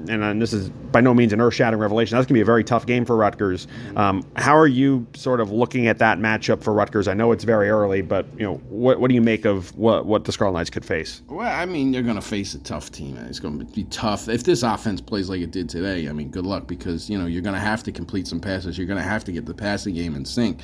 and 0.08 0.22
uh, 0.22 0.32
this 0.34 0.52
is 0.52 0.68
by 0.70 1.00
no 1.00 1.14
means 1.14 1.32
an 1.32 1.40
earth-shattering 1.40 1.80
revelation. 1.80 2.16
That's 2.16 2.26
going 2.26 2.34
to 2.34 2.38
be 2.38 2.40
a 2.40 2.44
very 2.44 2.64
tough 2.64 2.86
game 2.86 3.04
for 3.04 3.16
Rutgers. 3.16 3.66
Um, 3.96 4.24
how 4.36 4.56
are 4.56 4.66
you 4.66 5.06
sort 5.14 5.40
of 5.40 5.50
looking 5.50 5.86
at 5.86 5.98
that 5.98 6.18
matchup 6.18 6.62
for 6.62 6.72
Rutgers? 6.72 7.08
I 7.08 7.14
know 7.14 7.32
it's 7.32 7.44
very 7.44 7.70
early, 7.70 8.02
but 8.02 8.26
you 8.36 8.44
know 8.44 8.56
what, 8.68 9.00
what 9.00 9.08
do 9.08 9.14
you 9.14 9.22
make 9.22 9.44
of 9.44 9.76
what, 9.76 10.06
what 10.06 10.24
the 10.24 10.32
Scarlet 10.32 10.54
Knights 10.54 10.70
could 10.70 10.84
face? 10.84 11.22
Well, 11.28 11.46
I 11.46 11.64
mean, 11.64 11.92
they're 11.92 12.02
going 12.02 12.16
to 12.16 12.22
face 12.22 12.54
a 12.54 12.58
tough 12.58 12.90
team. 12.90 13.16
It's 13.16 13.40
going 13.40 13.58
to 13.58 13.64
be 13.64 13.84
tough. 13.84 14.28
If 14.28 14.44
this 14.44 14.62
offense 14.62 15.00
plays 15.00 15.28
like 15.28 15.40
it 15.40 15.50
did 15.50 15.68
today, 15.68 16.08
I 16.08 16.12
mean, 16.12 16.30
good 16.30 16.46
luck 16.46 16.66
because 16.66 17.08
you 17.08 17.18
know 17.18 17.26
you're 17.26 17.42
going 17.42 17.54
to 17.54 17.60
have 17.60 17.82
to 17.84 17.92
complete 17.92 18.26
some 18.26 18.40
passes. 18.40 18.76
You're 18.76 18.86
going 18.86 19.02
to 19.02 19.08
have 19.08 19.24
to 19.24 19.32
get 19.32 19.46
the 19.46 19.54
passing 19.54 19.94
game 19.94 20.14
in 20.14 20.24
sync 20.24 20.60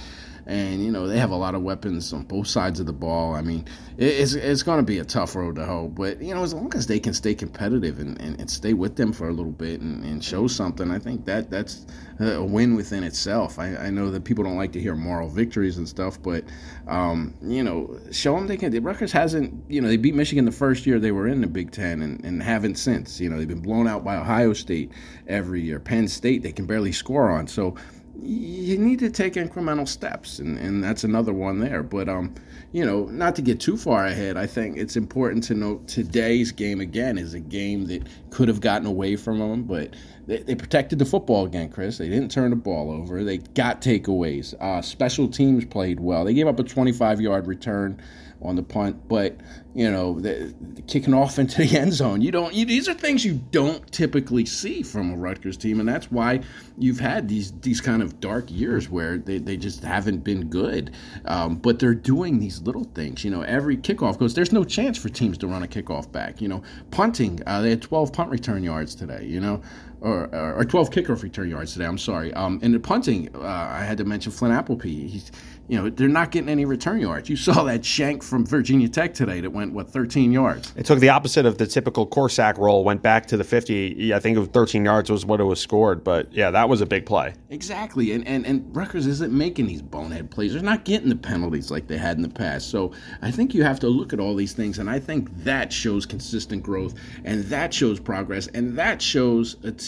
and 0.49 0.83
you 0.83 0.91
know 0.91 1.07
they 1.07 1.19
have 1.19 1.31
a 1.31 1.37
lot 1.37 1.55
of 1.55 1.63
weapons 1.63 2.11
on 2.15 2.23
both 2.23 2.47
sides 2.47 2.81
of 2.81 2.87
the 2.87 2.93
ball. 2.93 3.35
I 3.35 3.43
mean, 3.43 3.67
it's 3.99 4.33
it's 4.33 4.63
going 4.63 4.79
to 4.79 4.83
be 4.83 4.99
a 4.99 5.05
tough 5.05 5.37
road 5.37 5.57
to 5.57 5.67
hoe, 5.67 5.89
but 5.89 6.23
you 6.23 6.35
know 6.35 6.43
as 6.43 6.55
long 6.55 6.75
as 6.75 6.87
they 6.87 6.99
can 6.99 7.13
stay 7.13 7.35
competitive 7.35 7.99
and, 7.99 8.19
and, 8.21 8.41
and 8.41 8.51
stay 8.51 8.73
with 8.73 8.97
them 8.97 9.13
for 9.13 9.29
a 9.29 9.33
little 9.33 9.53
bit 9.53 9.83
and, 9.83 10.03
and, 10.05 10.25
show 10.25 10.47
something, 10.47 10.91
I 10.91 10.99
think 10.99 11.27
that 11.27 11.51
that's 11.51 11.87
a 12.19 12.43
win 12.43 12.75
within 12.77 13.05
itself. 13.05 13.59
I, 13.59 13.77
I, 13.77 13.91
know 13.91 14.11
that 14.11 14.25
people 14.25 14.43
don't 14.43 14.57
like 14.57 14.73
to 14.73 14.81
hear 14.81 14.97
moral 14.97 15.29
victories 15.29 15.77
and 15.77 15.87
stuff, 15.87 16.21
but 16.23 16.45
um, 16.89 17.35
you 17.43 17.63
know, 17.63 18.01
show 18.11 18.35
them 18.35 18.47
they 18.47 18.57
can. 18.57 18.73
The 18.73 18.81
Rutgers 18.81 19.13
hasn't, 19.13 19.55
you 19.69 19.83
know, 19.83 19.89
they 19.89 19.99
beat 19.99 20.15
Michigan 20.15 20.47
the 20.47 20.51
first 20.51 20.87
year 20.87 20.99
they 20.99 21.13
were 21.13 21.29
in 21.29 21.43
the 21.43 21.47
Big 21.47 21.73
Ten 21.73 22.01
and, 22.01 22.25
and 22.25 22.43
haven't 22.43 22.77
since. 22.77 23.21
You 23.21 23.29
know, 23.29 23.37
they've 23.37 23.47
been 23.47 23.61
blown 23.61 23.87
out 23.87 24.03
by 24.03 24.17
Ohio 24.17 24.55
State 24.55 24.93
every 25.27 25.61
year. 25.61 25.79
Penn 25.79 26.09
State 26.09 26.43
they 26.43 26.53
can 26.53 26.65
barely 26.65 26.93
score 26.93 27.31
on. 27.31 27.47
So 27.47 27.77
you 28.21 28.79
need 28.79 28.99
to 28.99 29.11
take 29.11 29.35
incremental 29.35 29.87
steps, 29.87 30.39
and, 30.39 30.59
and 30.59 30.83
that's 30.83 31.05
another 31.05 31.33
one 31.33 31.61
there. 31.61 31.83
But 31.83 32.09
um, 32.09 32.35
you 32.73 32.85
know, 32.85 33.05
not 33.07 33.37
to 33.37 33.43
get 33.43 33.61
too 33.61 33.77
far 33.77 34.07
ahead, 34.07 34.37
I 34.37 34.47
think 34.47 34.77
it's 34.77 34.97
important 34.97 35.45
to 35.45 35.55
note 35.55 35.87
today's 35.87 36.53
game 36.53 36.81
again 36.81 37.17
is 37.17 37.35
a 37.35 37.41
game 37.41 37.87
that 37.87 38.03
could 38.31 38.49
have 38.49 38.61
gotten 38.61 38.87
away 38.87 39.17
from 39.17 39.39
them, 39.39 39.65
but 39.65 39.95
they, 40.27 40.39
they 40.43 40.55
protected 40.55 40.99
the 40.99 41.05
football 41.05 41.47
again, 41.47 41.71
Chris. 41.71 41.99
They 41.99 42.09
didn't 42.09 42.31
turn 42.31 42.51
the 42.51 42.57
ball 42.57 42.91
over. 42.91 43.25
They 43.25 43.39
got 43.39 43.81
takeaways. 43.81 44.55
Uh, 44.61 44.83
special 44.83 45.29
teams 45.29 45.65
played 45.65 46.01
well. 46.01 46.25
They 46.25 46.35
gave 46.35 46.47
up 46.47 46.59
a 46.59 46.65
25 46.65 47.21
yard 47.21 47.47
return 47.47 48.01
on 48.41 48.55
the 48.55 48.63
punt, 48.63 49.09
but 49.09 49.37
you 49.75 49.91
know, 49.91 50.19
the, 50.19 50.55
the 50.61 50.83
kicking 50.83 51.15
off 51.15 51.39
into 51.39 51.59
the 51.63 51.79
end 51.79 51.93
zone. 51.93 52.21
You 52.21 52.33
don't. 52.33 52.53
You, 52.53 52.65
these 52.65 52.89
are 52.89 52.95
things 52.95 53.25
you 53.25 53.35
don't 53.53 53.91
typically 53.93 54.45
see 54.45 54.83
from 54.83 55.13
a 55.13 55.17
Rutgers 55.17 55.57
team, 55.57 55.79
and 55.79 55.89
that's 55.89 56.11
why 56.11 56.41
you've 56.77 56.99
had 56.99 57.29
these 57.29 57.53
these 57.61 57.81
kind 57.81 58.03
of 58.03 58.19
dark 58.21 58.51
years 58.51 58.89
where 58.89 59.19
they, 59.19 59.39
they 59.39 59.57
just 59.57 59.83
haven't 59.83 60.25
been 60.25 60.49
good. 60.49 60.95
Um, 61.27 61.57
but 61.57 61.79
they're 61.79 61.95
doing 61.95 62.39
these 62.39 62.61
little 62.63 62.85
things. 62.85 63.25
You 63.25 63.31
know, 63.31 63.43
every 63.43 63.77
kickoff 63.77 64.19
goes. 64.19 64.35
There's 64.35 64.53
no 64.53 64.65
chance 64.65 64.99
for 64.99 65.09
teams 65.09 65.39
to 65.39 65.47
run 65.47 65.63
a 65.63 65.69
kickoff 65.69 66.11
back. 66.11 66.41
You 66.41 66.49
know, 66.49 66.63
punting. 66.91 67.41
Uh, 67.47 67.63
they 67.63 67.71
had 67.71 67.83
12 67.83 68.13
punt 68.19 68.31
return 68.33 68.65
yards 68.65 68.97
today. 68.97 69.25
You 69.25 69.39
know, 69.39 69.63
or, 70.01 70.35
or 70.35 70.65
12 70.65 70.91
kickoff 70.91 71.23
return 71.23 71.51
yards 71.51 71.73
today. 71.73 71.87
I'm 71.87 71.99
sorry. 71.99 72.33
Um, 72.35 72.61
and 72.63 72.75
the 72.75 72.81
punting, 72.81 73.35
uh, 73.35 73.41
I 73.41 73.85
had 73.85 73.99
to 73.99 74.05
mention 74.05 74.33
Flynn 74.33 74.53
Appleby. 74.53 75.09
He's 75.09 75.31
you 75.69 75.77
know, 75.77 75.91
they're 75.91 76.09
not 76.09 76.31
getting 76.31 76.49
any 76.49 76.65
return 76.65 76.99
yards. 76.99 77.29
You 77.29 77.37
saw 77.37 77.63
that 77.65 77.85
shank 77.85 78.23
from 78.23 78.47
Virginia 78.47 78.89
Tech 78.89 79.15
today 79.15 79.41
that 79.41 79.51
went, 79.51 79.73
what, 79.75 79.91
13 79.91 80.33
yards? 80.33 80.73
It 80.77 80.87
took 80.87 80.99
the 80.99 81.11
opposite 81.11 81.45
of 81.47 81.59
the 81.59 81.67
typical 81.67 82.07
Korsak 82.07 82.57
roll, 82.57 82.85
went 82.85 83.03
back 83.03 83.27
to 83.27 83.37
the 83.37 83.45
50. 83.45 84.15
I 84.15 84.19
think 84.19 84.37
it 84.37 84.41
was 84.41 84.49
13 84.49 84.85
yards 84.85 85.11
was 85.11 85.27
what 85.27 85.41
it 85.41 85.45
was 85.45 85.61
scored. 85.61 86.03
But 86.03 86.33
yeah, 86.33 86.51
that 86.51 86.69
was 86.69 86.81
a 86.81 86.87
big 86.87 87.05
play. 87.05 87.35
Exactly. 87.51 88.13
And, 88.13 88.27
and, 88.27 88.47
and 88.47 88.75
Rutgers 88.75 89.07
isn't 89.07 89.33
making 89.33 89.67
these 89.67 89.83
bonehead 89.83 90.31
plays. 90.31 90.55
They're 90.55 90.63
not 90.63 90.85
getting 90.85 91.11
the 91.11 91.17
penalties 91.17 91.71
like 91.71 91.87
they 91.87 91.99
had 91.99 92.17
in 92.17 92.23
the 92.23 92.29
past. 92.29 92.71
So 92.71 92.93
I 93.21 93.31
think 93.31 93.55
you 93.55 93.63
have 93.63 93.79
to 93.81 93.89
look 93.89 94.13
at 94.15 94.21
all 94.21 94.35
these 94.35 94.55
things. 94.55 94.79
And 94.79 94.89
I 94.89 94.99
think 94.99 95.29
that 95.45 95.71
shows 95.71 96.07
consistent 96.07 96.63
growth 96.63 96.95
and 97.25 97.45
that 97.45 97.75
shows 97.75 98.01
progress 98.01 98.47
and 98.49 98.77
that 98.79 99.03
shows 99.03 99.57
a 99.65 99.71
team 99.71 99.88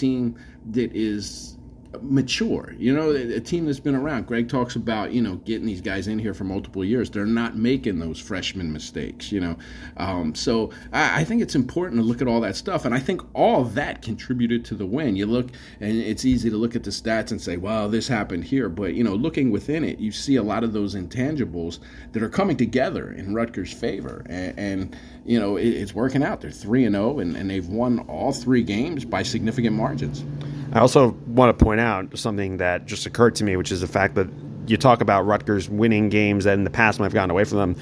that 0.72 0.94
is 0.94 1.56
mature. 2.00 2.74
You 2.78 2.94
know, 2.94 3.10
a, 3.10 3.40
team 3.40 3.66
that's 3.66 3.80
been 3.80 3.94
around. 3.94 4.26
Greg 4.26 4.48
talks 4.48 4.76
about 4.76 5.12
you 5.12 5.20
know 5.20 5.36
getting 5.36 5.66
these 5.66 5.80
guys 5.80 6.06
in 6.06 6.18
here 6.18 6.34
for 6.34 6.44
multiple 6.44 6.84
years. 6.84 7.10
They're 7.10 7.26
not 7.26 7.56
making 7.56 7.98
those 7.98 8.18
freshman 8.18 8.72
mistakes. 8.72 9.32
You 9.32 9.40
know, 9.40 9.56
um, 9.96 10.34
so 10.34 10.70
I, 10.92 11.20
I, 11.20 11.24
think 11.24 11.42
it's 11.42 11.54
important 11.54 12.00
to 12.00 12.06
look 12.06 12.22
at 12.22 12.28
all 12.28 12.40
that 12.42 12.56
stuff, 12.56 12.84
and 12.84 12.94
I 12.94 13.00
think 13.00 13.22
all 13.34 13.64
that 13.64 14.02
contributed 14.02 14.64
to 14.66 14.74
the 14.74 14.86
win. 14.86 15.16
You 15.16 15.26
look, 15.26 15.48
and 15.80 15.96
it's 15.96 16.24
easy 16.24 16.50
to 16.50 16.56
look 16.56 16.76
at 16.76 16.84
the 16.84 16.90
stats 16.90 17.30
and 17.32 17.40
say, 17.40 17.56
"Well, 17.56 17.88
this 17.88 18.06
happened 18.06 18.44
here," 18.44 18.68
but 18.68 18.94
you 18.94 19.02
know, 19.02 19.14
looking 19.14 19.50
within 19.50 19.84
it, 19.84 19.98
you 19.98 20.12
see 20.12 20.36
a 20.36 20.42
lot 20.42 20.62
of 20.62 20.72
those 20.72 20.94
intangibles 20.94 21.80
that 22.12 22.22
are 22.22 22.28
coming 22.28 22.56
together 22.56 23.12
in 23.12 23.34
Rutgers' 23.34 23.72
favor, 23.72 24.24
and, 24.28 24.58
and 24.58 24.96
you 25.24 25.40
know, 25.40 25.56
it, 25.56 25.68
it's 25.68 25.94
working 25.94 26.22
out. 26.22 26.40
They're 26.40 26.50
three 26.50 26.84
and 26.84 26.94
zero, 26.94 27.16
oh, 27.16 27.18
and 27.18 27.50
they've 27.50 27.68
won 27.68 28.00
all 28.00 28.32
three 28.32 28.62
games 28.62 29.04
by 29.04 29.22
significant 29.22 29.74
margins. 29.74 30.24
I 30.72 30.78
also 30.78 31.16
want 31.34 31.56
to 31.56 31.64
point 31.64 31.80
out 31.80 32.18
something 32.18 32.58
that 32.58 32.86
just 32.86 33.06
occurred 33.06 33.34
to 33.36 33.44
me, 33.44 33.56
which 33.56 33.72
is 33.72 33.80
the 33.80 33.86
fact 33.86 34.14
that 34.16 34.28
you 34.66 34.76
talk 34.76 35.00
about 35.00 35.26
Rutgers 35.26 35.68
winning 35.68 36.08
games 36.08 36.44
that 36.44 36.54
in 36.54 36.64
the 36.64 36.70
past 36.70 37.00
might 37.00 37.06
have 37.06 37.14
gotten 37.14 37.30
away 37.30 37.44
from 37.44 37.58
them. 37.58 37.76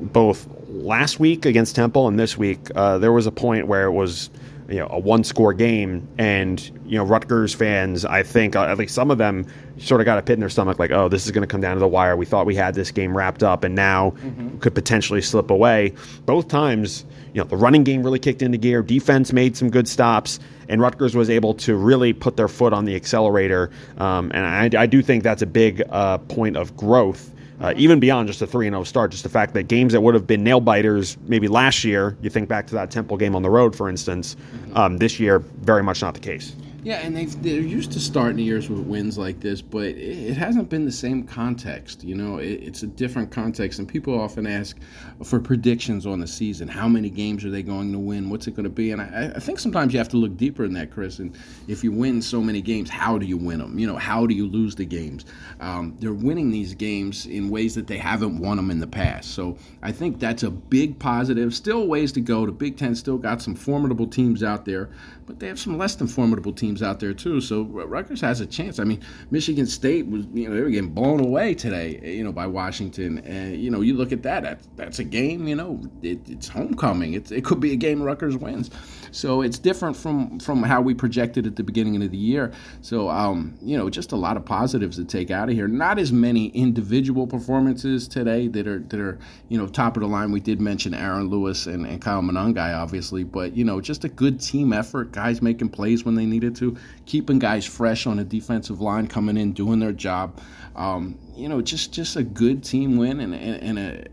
Both 0.00 0.48
last 0.68 1.20
week 1.20 1.44
against 1.44 1.76
Temple 1.76 2.08
and 2.08 2.18
this 2.18 2.36
week, 2.36 2.58
uh, 2.74 2.98
there 2.98 3.12
was 3.12 3.26
a 3.26 3.32
point 3.32 3.66
where 3.66 3.84
it 3.84 3.92
was 3.92 4.30
you 4.68 4.76
know 4.76 4.88
a 4.90 4.98
one 4.98 5.24
score 5.24 5.52
game. 5.52 6.08
And 6.18 6.60
you 6.86 6.98
know 6.98 7.04
Rutgers 7.04 7.54
fans 7.54 8.04
I 8.04 8.22
think 8.22 8.56
uh, 8.56 8.64
at 8.64 8.78
least 8.78 8.94
some 8.94 9.10
of 9.10 9.18
them 9.18 9.46
sort 9.78 10.00
of 10.00 10.04
got 10.04 10.18
a 10.18 10.22
pit 10.22 10.34
in 10.34 10.40
their 10.40 10.48
stomach 10.48 10.78
like 10.78 10.90
oh 10.90 11.08
this 11.08 11.24
is 11.24 11.32
going 11.32 11.42
to 11.42 11.46
come 11.46 11.60
down 11.60 11.74
to 11.74 11.80
the 11.80 11.88
wire. 11.88 12.16
We 12.16 12.26
thought 12.26 12.46
we 12.46 12.54
had 12.54 12.74
this 12.74 12.90
game 12.90 13.16
wrapped 13.16 13.42
up 13.42 13.64
and 13.64 13.74
now 13.74 14.10
mm-hmm. 14.10 14.58
could 14.58 14.74
potentially 14.74 15.22
slip 15.22 15.50
away. 15.50 15.94
Both 16.26 16.48
times 16.48 17.04
you 17.32 17.40
know 17.40 17.48
the 17.48 17.56
running 17.56 17.84
game 17.84 18.02
really 18.02 18.18
kicked 18.18 18.42
into 18.42 18.58
gear. 18.58 18.82
Defense 18.82 19.32
made 19.32 19.56
some 19.56 19.70
good 19.70 19.88
stops 19.88 20.38
and 20.68 20.80
Rutgers 20.80 21.14
was 21.14 21.28
able 21.28 21.54
to 21.54 21.76
really 21.76 22.12
put 22.12 22.36
their 22.36 22.48
foot 22.48 22.72
on 22.72 22.84
the 22.84 22.94
accelerator. 22.94 23.70
Um, 23.98 24.30
and 24.32 24.74
I, 24.76 24.82
I, 24.82 24.86
do 24.86 25.02
think 25.02 25.22
that's 25.22 25.42
a 25.42 25.46
big 25.46 25.82
uh, 25.90 26.18
point 26.18 26.56
of 26.56 26.76
growth 26.76 27.30
uh, 27.62 27.72
even 27.76 28.00
beyond 28.00 28.26
just 28.26 28.42
a 28.42 28.46
3 28.46 28.68
0 28.68 28.82
start, 28.84 29.12
just 29.12 29.22
the 29.22 29.28
fact 29.28 29.54
that 29.54 29.64
games 29.64 29.92
that 29.92 30.00
would 30.00 30.14
have 30.14 30.26
been 30.26 30.42
nail 30.42 30.60
biters 30.60 31.16
maybe 31.26 31.46
last 31.46 31.84
year, 31.84 32.16
you 32.20 32.28
think 32.28 32.48
back 32.48 32.66
to 32.66 32.74
that 32.74 32.90
Temple 32.90 33.16
game 33.16 33.36
on 33.36 33.42
the 33.42 33.50
road, 33.50 33.74
for 33.74 33.88
instance, 33.88 34.34
mm-hmm. 34.34 34.76
um, 34.76 34.98
this 34.98 35.20
year, 35.20 35.38
very 35.38 35.82
much 35.82 36.02
not 36.02 36.14
the 36.14 36.20
case. 36.20 36.56
Yeah, 36.84 36.96
and 36.96 37.16
they 37.16 37.26
they're 37.26 37.60
used 37.60 37.92
to 37.92 38.00
starting 38.00 38.38
the 38.38 38.42
years 38.42 38.68
with 38.68 38.80
wins 38.80 39.16
like 39.16 39.38
this, 39.38 39.62
but 39.62 39.84
it, 39.84 40.30
it 40.30 40.36
hasn't 40.36 40.68
been 40.68 40.84
the 40.84 40.90
same 40.90 41.22
context. 41.22 42.02
You 42.02 42.16
know, 42.16 42.38
it, 42.38 42.54
it's 42.54 42.82
a 42.82 42.88
different 42.88 43.30
context, 43.30 43.78
and 43.78 43.86
people 43.86 44.20
often 44.20 44.48
ask 44.48 44.76
for 45.22 45.38
predictions 45.38 46.06
on 46.06 46.18
the 46.18 46.26
season. 46.26 46.66
How 46.66 46.88
many 46.88 47.08
games 47.08 47.44
are 47.44 47.50
they 47.50 47.62
going 47.62 47.92
to 47.92 48.00
win? 48.00 48.30
What's 48.30 48.48
it 48.48 48.56
going 48.56 48.64
to 48.64 48.70
be? 48.70 48.90
And 48.90 49.00
I, 49.00 49.32
I 49.36 49.38
think 49.38 49.60
sometimes 49.60 49.92
you 49.92 50.00
have 50.00 50.08
to 50.08 50.16
look 50.16 50.36
deeper 50.36 50.64
in 50.64 50.72
that, 50.72 50.90
Chris. 50.90 51.20
And 51.20 51.36
if 51.68 51.84
you 51.84 51.92
win 51.92 52.20
so 52.20 52.40
many 52.40 52.60
games, 52.60 52.90
how 52.90 53.16
do 53.16 53.26
you 53.26 53.36
win 53.36 53.60
them? 53.60 53.78
You 53.78 53.86
know, 53.86 53.96
how 53.96 54.26
do 54.26 54.34
you 54.34 54.48
lose 54.48 54.74
the 54.74 54.84
games? 54.84 55.24
Um, 55.60 55.96
they're 56.00 56.12
winning 56.12 56.50
these 56.50 56.74
games 56.74 57.26
in 57.26 57.48
ways 57.48 57.76
that 57.76 57.86
they 57.86 57.98
haven't 57.98 58.40
won 58.40 58.56
them 58.56 58.72
in 58.72 58.80
the 58.80 58.88
past. 58.88 59.34
So 59.34 59.56
I 59.82 59.92
think 59.92 60.18
that's 60.18 60.42
a 60.42 60.50
big 60.50 60.98
positive. 60.98 61.54
Still 61.54 61.86
ways 61.86 62.10
to 62.12 62.20
go. 62.20 62.44
The 62.44 62.50
Big 62.50 62.76
Ten 62.76 62.96
still 62.96 63.18
got 63.18 63.40
some 63.40 63.54
formidable 63.54 64.08
teams 64.08 64.42
out 64.42 64.64
there, 64.64 64.90
but 65.26 65.38
they 65.38 65.46
have 65.46 65.60
some 65.60 65.78
less 65.78 65.94
than 65.94 66.08
formidable 66.08 66.52
teams 66.52 66.71
teams 66.72 66.82
out 66.82 67.00
there 67.00 67.12
too. 67.12 67.40
So 67.40 67.62
Rutgers 67.62 68.20
has 68.20 68.40
a 68.40 68.46
chance. 68.46 68.78
I 68.78 68.84
mean, 68.84 69.00
Michigan 69.30 69.66
State 69.66 70.06
was 70.06 70.26
you 70.32 70.48
know 70.48 70.54
they 70.54 70.62
were 70.62 70.70
getting 70.70 70.90
blown 70.90 71.20
away 71.20 71.54
today, 71.54 72.00
you 72.02 72.24
know, 72.24 72.32
by 72.32 72.46
Washington. 72.46 73.18
And 73.18 73.56
you 73.56 73.70
know, 73.70 73.80
you 73.80 73.94
look 73.94 74.12
at 74.12 74.22
that. 74.22 74.42
That's, 74.42 74.68
that's 74.76 74.98
a 74.98 75.04
game. 75.04 75.46
You 75.46 75.56
know, 75.56 75.80
it, 76.02 76.28
it's 76.28 76.48
homecoming. 76.48 77.14
It 77.14 77.44
could 77.44 77.60
be 77.60 77.72
a 77.72 77.76
game 77.76 78.02
Rutgers 78.02 78.36
wins. 78.36 78.70
So 79.10 79.42
it's 79.42 79.58
different 79.58 79.96
from 79.96 80.40
from 80.40 80.62
how 80.62 80.80
we 80.80 80.94
projected 80.94 81.46
at 81.46 81.56
the 81.56 81.62
beginning 81.62 82.02
of 82.02 82.10
the 82.10 82.16
year. 82.16 82.52
So 82.80 83.10
um, 83.10 83.56
you 83.60 83.76
know, 83.76 83.90
just 83.90 84.12
a 84.12 84.16
lot 84.16 84.36
of 84.36 84.44
positives 84.44 84.96
to 84.96 85.04
take 85.04 85.30
out 85.30 85.48
of 85.48 85.54
here. 85.54 85.68
Not 85.68 85.98
as 85.98 86.12
many 86.12 86.48
individual 86.48 87.26
performances 87.26 88.08
today 88.08 88.48
that 88.48 88.66
are 88.66 88.80
that 88.80 89.00
are 89.00 89.18
you 89.48 89.58
know 89.58 89.66
top 89.66 89.96
of 89.96 90.00
the 90.00 90.08
line. 90.08 90.32
We 90.32 90.40
did 90.40 90.60
mention 90.60 90.94
Aaron 90.94 91.28
Lewis 91.28 91.66
and, 91.66 91.86
and 91.86 92.00
Kyle 92.00 92.22
Monangai, 92.22 92.74
obviously, 92.76 93.24
but 93.24 93.54
you 93.54 93.64
know, 93.64 93.80
just 93.80 94.04
a 94.04 94.08
good 94.08 94.40
team 94.40 94.72
effort. 94.72 95.12
Guys 95.12 95.42
making 95.42 95.68
plays 95.68 96.04
when 96.04 96.14
they 96.14 96.24
needed 96.24 96.56
to 96.56 96.61
to, 96.62 96.76
keeping 97.06 97.38
guys 97.38 97.66
fresh 97.66 98.06
on 98.06 98.16
the 98.16 98.24
defensive 98.24 98.80
line, 98.80 99.06
coming 99.06 99.36
in, 99.36 99.52
doing 99.52 99.78
their 99.78 99.92
job. 99.92 100.40
Um, 100.74 101.18
you 101.36 101.48
know, 101.48 101.60
just 101.60 101.92
just 101.92 102.16
a 102.16 102.22
good 102.22 102.64
team 102.64 102.96
win 102.96 103.20
and, 103.20 103.34
and, 103.34 103.78
a, 103.78 104.06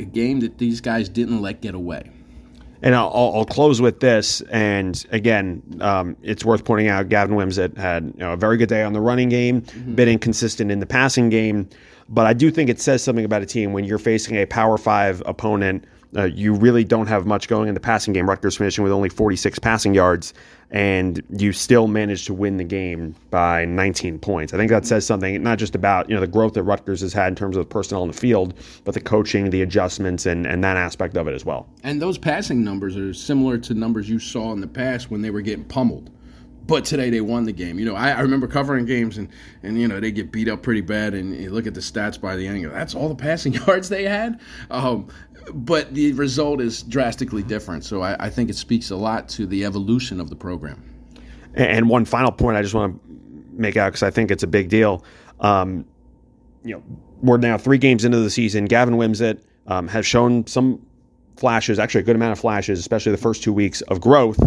a, 0.00 0.04
game 0.04 0.40
that 0.40 0.58
these 0.58 0.80
guys 0.80 1.08
didn't 1.08 1.42
let 1.42 1.60
get 1.60 1.74
away. 1.74 2.10
And 2.82 2.94
I'll, 2.94 3.10
I'll 3.12 3.44
close 3.44 3.80
with 3.80 4.00
this. 4.00 4.42
And 4.42 5.04
again, 5.10 5.62
um, 5.80 6.16
it's 6.22 6.44
worth 6.44 6.64
pointing 6.64 6.88
out 6.88 7.08
Gavin 7.08 7.34
Wimsatt 7.34 7.76
had 7.76 8.04
you 8.04 8.20
know, 8.20 8.32
a 8.32 8.36
very 8.36 8.56
good 8.56 8.68
day 8.68 8.82
on 8.82 8.92
the 8.92 9.00
running 9.00 9.28
game, 9.28 9.62
mm-hmm. 9.62 9.94
been 9.94 10.08
inconsistent 10.08 10.70
in 10.70 10.78
the 10.78 10.86
passing 10.86 11.28
game. 11.28 11.68
But 12.08 12.26
I 12.26 12.32
do 12.32 12.50
think 12.50 12.70
it 12.70 12.80
says 12.80 13.02
something 13.02 13.24
about 13.24 13.42
a 13.42 13.46
team 13.46 13.72
when 13.72 13.84
you're 13.84 13.98
facing 13.98 14.36
a 14.36 14.46
Power 14.46 14.78
Five 14.78 15.22
opponent. 15.26 15.84
Uh, 16.16 16.24
you 16.24 16.54
really 16.54 16.84
don't 16.84 17.06
have 17.06 17.26
much 17.26 17.48
going 17.48 17.68
in 17.68 17.74
the 17.74 17.80
passing 17.80 18.12
game. 18.12 18.28
Rutgers 18.28 18.56
finishing 18.56 18.84
with 18.84 18.92
only 18.92 19.08
46 19.08 19.58
passing 19.58 19.94
yards 19.94 20.34
and 20.70 21.22
you 21.30 21.52
still 21.52 21.86
managed 21.86 22.26
to 22.26 22.34
win 22.34 22.56
the 22.56 22.64
game 22.64 23.14
by 23.30 23.64
19 23.64 24.18
points. 24.18 24.52
I 24.52 24.56
think 24.56 24.70
that 24.70 24.84
says 24.84 25.06
something 25.06 25.42
not 25.42 25.58
just 25.58 25.74
about 25.74 26.08
you 26.08 26.14
know 26.14 26.20
the 26.20 26.26
growth 26.26 26.54
that 26.54 26.64
Rutgers 26.64 27.00
has 27.02 27.12
had 27.12 27.28
in 27.28 27.34
terms 27.36 27.56
of 27.56 27.68
personnel 27.68 28.02
in 28.02 28.08
the 28.10 28.16
field, 28.16 28.54
but 28.84 28.94
the 28.94 29.00
coaching, 29.00 29.50
the 29.50 29.62
adjustments, 29.62 30.26
and 30.26 30.46
and 30.46 30.62
that 30.64 30.76
aspect 30.76 31.16
of 31.16 31.28
it 31.28 31.34
as 31.34 31.44
well. 31.44 31.68
And 31.84 32.02
those 32.02 32.18
passing 32.18 32.64
numbers 32.64 32.96
are 32.96 33.14
similar 33.14 33.58
to 33.58 33.74
numbers 33.74 34.08
you 34.08 34.18
saw 34.18 34.52
in 34.52 34.60
the 34.60 34.66
past 34.66 35.10
when 35.10 35.22
they 35.22 35.30
were 35.30 35.42
getting 35.42 35.64
pummeled. 35.64 36.10
But 36.66 36.84
today 36.84 37.10
they 37.10 37.20
won 37.20 37.44
the 37.44 37.52
game. 37.52 37.78
You 37.78 37.84
know, 37.84 37.94
I, 37.94 38.10
I 38.10 38.20
remember 38.22 38.48
covering 38.48 38.86
games 38.86 39.18
and, 39.18 39.28
and 39.62 39.80
you 39.80 39.86
know 39.86 40.00
they 40.00 40.10
get 40.10 40.32
beat 40.32 40.48
up 40.48 40.62
pretty 40.62 40.80
bad. 40.80 41.14
And 41.14 41.32
you 41.36 41.50
look 41.50 41.68
at 41.68 41.74
the 41.74 41.80
stats 41.80 42.20
by 42.20 42.34
the 42.34 42.44
end, 42.44 42.64
that's 42.72 42.92
all 42.92 43.08
the 43.08 43.14
passing 43.14 43.52
yards 43.66 43.88
they 43.88 44.02
had. 44.02 44.40
Um, 44.68 45.06
but 45.52 45.94
the 45.94 46.12
result 46.12 46.60
is 46.60 46.82
drastically 46.82 47.42
different. 47.42 47.84
So 47.84 48.02
I, 48.02 48.26
I, 48.26 48.30
think 48.30 48.50
it 48.50 48.56
speaks 48.56 48.90
a 48.90 48.96
lot 48.96 49.28
to 49.30 49.46
the 49.46 49.64
evolution 49.64 50.20
of 50.20 50.28
the 50.30 50.36
program. 50.36 50.82
And 51.54 51.88
one 51.88 52.04
final 52.04 52.32
point 52.32 52.56
I 52.56 52.62
just 52.62 52.74
want 52.74 53.00
to 53.00 53.16
make 53.52 53.76
out 53.76 53.88
because 53.88 54.02
I 54.02 54.10
think 54.10 54.30
it's 54.30 54.42
a 54.42 54.48
big 54.48 54.68
deal. 54.68 55.04
Um, 55.40 55.86
you 56.64 56.74
know, 56.74 56.82
we're 57.22 57.38
now 57.38 57.56
three 57.58 57.78
games 57.78 58.04
into 58.04 58.18
the 58.18 58.30
season. 58.30 58.66
Gavin 58.66 58.94
Wimsatt 58.94 59.40
um, 59.66 59.88
has 59.88 60.04
shown 60.06 60.46
some 60.46 60.84
flashes, 61.36 61.78
actually 61.78 62.00
a 62.00 62.04
good 62.04 62.16
amount 62.16 62.32
of 62.32 62.38
flashes, 62.38 62.78
especially 62.78 63.12
the 63.12 63.18
first 63.18 63.42
two 63.42 63.52
weeks 63.52 63.80
of 63.82 64.00
growth. 64.00 64.38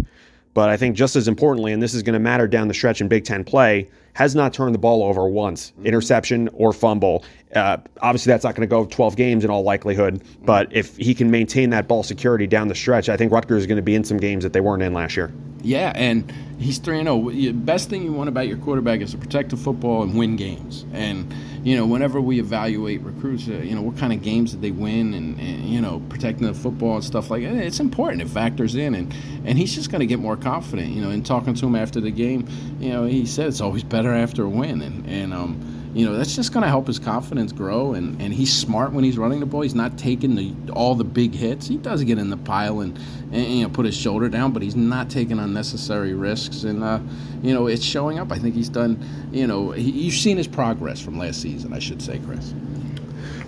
But 0.52 0.68
I 0.68 0.76
think 0.76 0.96
just 0.96 1.16
as 1.16 1.28
importantly, 1.28 1.72
and 1.72 1.82
this 1.82 1.94
is 1.94 2.02
going 2.02 2.14
to 2.14 2.20
matter 2.20 2.48
down 2.48 2.68
the 2.68 2.74
stretch 2.74 3.00
in 3.00 3.08
Big 3.08 3.24
Ten 3.24 3.44
play, 3.44 3.88
has 4.14 4.34
not 4.34 4.52
turned 4.52 4.74
the 4.74 4.78
ball 4.78 5.02
over 5.02 5.28
once, 5.28 5.70
mm-hmm. 5.70 5.86
interception 5.86 6.48
or 6.52 6.72
fumble. 6.72 7.24
Uh, 7.54 7.78
obviously, 8.00 8.30
that's 8.30 8.44
not 8.44 8.54
going 8.54 8.68
to 8.68 8.70
go 8.70 8.84
12 8.84 9.16
games 9.16 9.44
in 9.44 9.50
all 9.50 9.62
likelihood. 9.62 10.22
But 10.42 10.68
if 10.72 10.96
he 10.96 11.14
can 11.14 11.30
maintain 11.30 11.70
that 11.70 11.88
ball 11.88 12.02
security 12.02 12.46
down 12.46 12.68
the 12.68 12.74
stretch, 12.74 13.08
I 13.08 13.16
think 13.16 13.32
Rutgers 13.32 13.62
is 13.62 13.66
going 13.66 13.76
to 13.76 13.82
be 13.82 13.94
in 13.94 14.04
some 14.04 14.18
games 14.18 14.44
that 14.44 14.52
they 14.52 14.60
weren't 14.60 14.82
in 14.82 14.92
last 14.92 15.16
year. 15.16 15.32
Yeah, 15.62 15.92
and 15.94 16.32
he's 16.58 16.78
3 16.78 17.02
0. 17.02 17.52
Best 17.52 17.90
thing 17.90 18.02
you 18.02 18.12
want 18.12 18.28
about 18.28 18.48
your 18.48 18.56
quarterback 18.58 19.00
is 19.00 19.10
to 19.10 19.18
protect 19.18 19.50
the 19.50 19.56
football 19.56 20.02
and 20.02 20.16
win 20.16 20.36
games. 20.36 20.86
And, 20.92 21.32
you 21.62 21.76
know, 21.76 21.86
whenever 21.86 22.20
we 22.20 22.38
evaluate 22.40 23.02
recruits, 23.02 23.46
uh, 23.48 23.52
you 23.52 23.74
know, 23.74 23.82
what 23.82 23.98
kind 23.98 24.12
of 24.12 24.22
games 24.22 24.52
did 24.52 24.62
they 24.62 24.70
win 24.70 25.12
and, 25.12 25.38
and, 25.38 25.68
you 25.68 25.80
know, 25.80 26.00
protecting 26.08 26.46
the 26.46 26.54
football 26.54 26.94
and 26.94 27.04
stuff 27.04 27.30
like 27.30 27.42
that, 27.42 27.54
it's 27.56 27.80
important. 27.80 28.22
It 28.22 28.28
factors 28.28 28.74
in. 28.74 28.94
And, 28.94 29.12
and 29.44 29.58
he's 29.58 29.74
just 29.74 29.90
going 29.90 30.00
to 30.00 30.06
get 30.06 30.18
more 30.18 30.36
confident. 30.36 30.88
You 30.88 31.02
know, 31.02 31.10
in 31.10 31.22
talking 31.22 31.54
to 31.54 31.66
him 31.66 31.76
after 31.76 32.00
the 32.00 32.10
game, 32.10 32.48
you 32.80 32.90
know, 32.90 33.04
he 33.04 33.26
said 33.26 33.48
it's 33.48 33.60
always 33.60 33.84
better 33.84 33.99
after 34.08 34.44
a 34.44 34.48
win. 34.48 34.80
And, 34.82 35.06
and, 35.06 35.34
um, 35.34 35.76
you 35.92 36.06
know 36.06 36.16
that's 36.16 36.36
just 36.36 36.52
going 36.52 36.62
to 36.62 36.68
help 36.68 36.86
his 36.86 37.00
confidence 37.00 37.50
grow. 37.50 37.94
And, 37.94 38.22
and 38.22 38.32
he's 38.32 38.56
smart 38.56 38.92
when 38.92 39.02
he's 39.02 39.18
running 39.18 39.40
the 39.40 39.46
ball. 39.46 39.62
He's 39.62 39.74
not 39.74 39.98
taking 39.98 40.36
the 40.36 40.54
all 40.72 40.94
the 40.94 41.02
big 41.02 41.34
hits. 41.34 41.66
He 41.66 41.78
does 41.78 42.04
get 42.04 42.16
in 42.16 42.30
the 42.30 42.36
pile 42.36 42.78
and, 42.78 42.96
and 43.32 43.44
you 43.44 43.64
know 43.64 43.68
put 43.70 43.86
his 43.86 43.96
shoulder 43.96 44.28
down 44.28 44.52
but 44.52 44.62
he's 44.62 44.76
not 44.76 45.10
taking 45.10 45.40
unnecessary 45.40 46.14
risks. 46.14 46.62
And 46.62 46.84
uh, 46.84 47.00
you 47.42 47.52
know 47.52 47.66
it's 47.66 47.82
showing 47.82 48.20
up. 48.20 48.30
I 48.30 48.38
think 48.38 48.54
he's 48.54 48.68
done 48.68 49.04
you 49.32 49.46
know 49.46 49.70
he, 49.70 49.90
you've 49.90 50.14
seen 50.14 50.36
his 50.36 50.48
progress 50.48 51.00
from 51.00 51.18
last 51.18 51.40
season 51.40 51.72
i 51.72 51.78
should 51.78 52.02
say 52.02 52.18
chris 52.18 52.54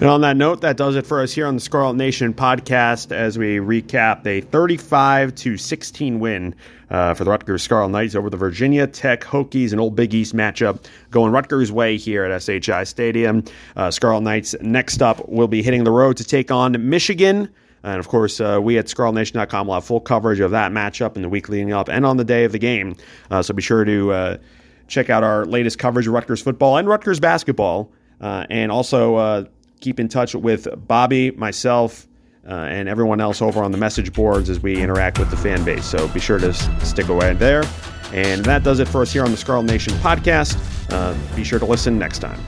and 0.02 0.10
on 0.10 0.22
that 0.22 0.36
note, 0.36 0.62
that 0.62 0.76
does 0.76 0.96
it 0.96 1.06
for 1.06 1.22
us 1.22 1.32
here 1.32 1.46
on 1.46 1.54
the 1.54 1.60
Scarlet 1.60 1.94
Nation 1.94 2.34
podcast 2.34 3.14
as 3.14 3.38
we 3.38 3.58
recap 3.58 4.26
a 4.26 4.40
35 4.40 5.32
to 5.36 5.56
16 5.56 6.18
win 6.18 6.56
uh, 6.90 7.14
for 7.14 7.22
the 7.22 7.30
Rutgers 7.30 7.62
Scarlet 7.62 7.90
Knights 7.90 8.16
over 8.16 8.28
the 8.28 8.36
Virginia 8.36 8.88
Tech 8.88 9.20
Hokies, 9.20 9.72
an 9.72 9.78
old 9.78 9.94
Big 9.94 10.12
East 10.12 10.34
matchup 10.34 10.84
going 11.12 11.30
Rutgers' 11.30 11.70
way 11.70 11.96
here 11.96 12.24
at 12.24 12.42
SHI 12.42 12.82
Stadium. 12.82 13.44
Uh, 13.76 13.92
Scarlet 13.92 14.22
Knights 14.22 14.56
next 14.60 15.02
up 15.02 15.28
will 15.28 15.46
be 15.46 15.62
hitting 15.62 15.84
the 15.84 15.92
road 15.92 16.16
to 16.16 16.24
take 16.24 16.50
on 16.50 16.90
Michigan. 16.90 17.48
And 17.84 18.00
of 18.00 18.08
course, 18.08 18.40
uh, 18.40 18.58
we 18.60 18.78
at 18.78 18.86
ScarletNation.com 18.86 19.68
will 19.68 19.74
have 19.74 19.84
full 19.84 20.00
coverage 20.00 20.40
of 20.40 20.50
that 20.50 20.72
matchup 20.72 21.14
in 21.14 21.22
the 21.22 21.28
week 21.28 21.48
leading 21.48 21.72
up 21.72 21.88
and 21.88 22.04
on 22.04 22.16
the 22.16 22.24
day 22.24 22.42
of 22.42 22.50
the 22.50 22.58
game. 22.58 22.96
Uh, 23.30 23.40
so 23.40 23.54
be 23.54 23.62
sure 23.62 23.84
to 23.84 24.10
uh, 24.10 24.36
check 24.88 25.10
out 25.10 25.22
our 25.22 25.46
latest 25.46 25.78
coverage 25.78 26.08
of 26.08 26.12
Rutgers 26.12 26.42
football 26.42 26.76
and 26.76 26.88
Rutgers 26.88 27.20
basketball. 27.20 27.92
Uh, 28.20 28.46
and 28.50 28.72
also 28.72 29.46
keep 29.82 30.00
in 30.00 30.08
touch 30.08 30.34
with 30.34 30.66
Bobby, 30.88 31.30
myself, 31.32 32.08
uh, 32.48 32.52
and 32.52 32.88
everyone 32.88 33.20
else 33.20 33.42
over 33.42 33.62
on 33.62 33.70
the 33.72 33.78
message 33.78 34.12
boards 34.12 34.48
as 34.48 34.60
we 34.60 34.80
interact 34.80 35.18
with 35.18 35.30
the 35.30 35.36
fan 35.36 35.62
base. 35.64 35.84
So 35.84 36.08
be 36.08 36.20
sure 36.20 36.38
to 36.38 36.48
s- 36.48 36.68
stick 36.88 37.08
away 37.08 37.34
there. 37.34 37.62
And 38.12 38.44
that 38.46 38.62
does 38.62 38.78
it 38.80 38.88
for 38.88 39.02
us 39.02 39.12
here 39.12 39.24
on 39.24 39.30
the 39.30 39.36
Scarlet 39.36 39.64
Nation 39.64 39.92
podcast. 39.94 40.56
Uh, 40.92 41.14
be 41.36 41.44
sure 41.44 41.58
to 41.58 41.64
listen 41.64 41.98
next 41.98 42.18
time. 42.18 42.40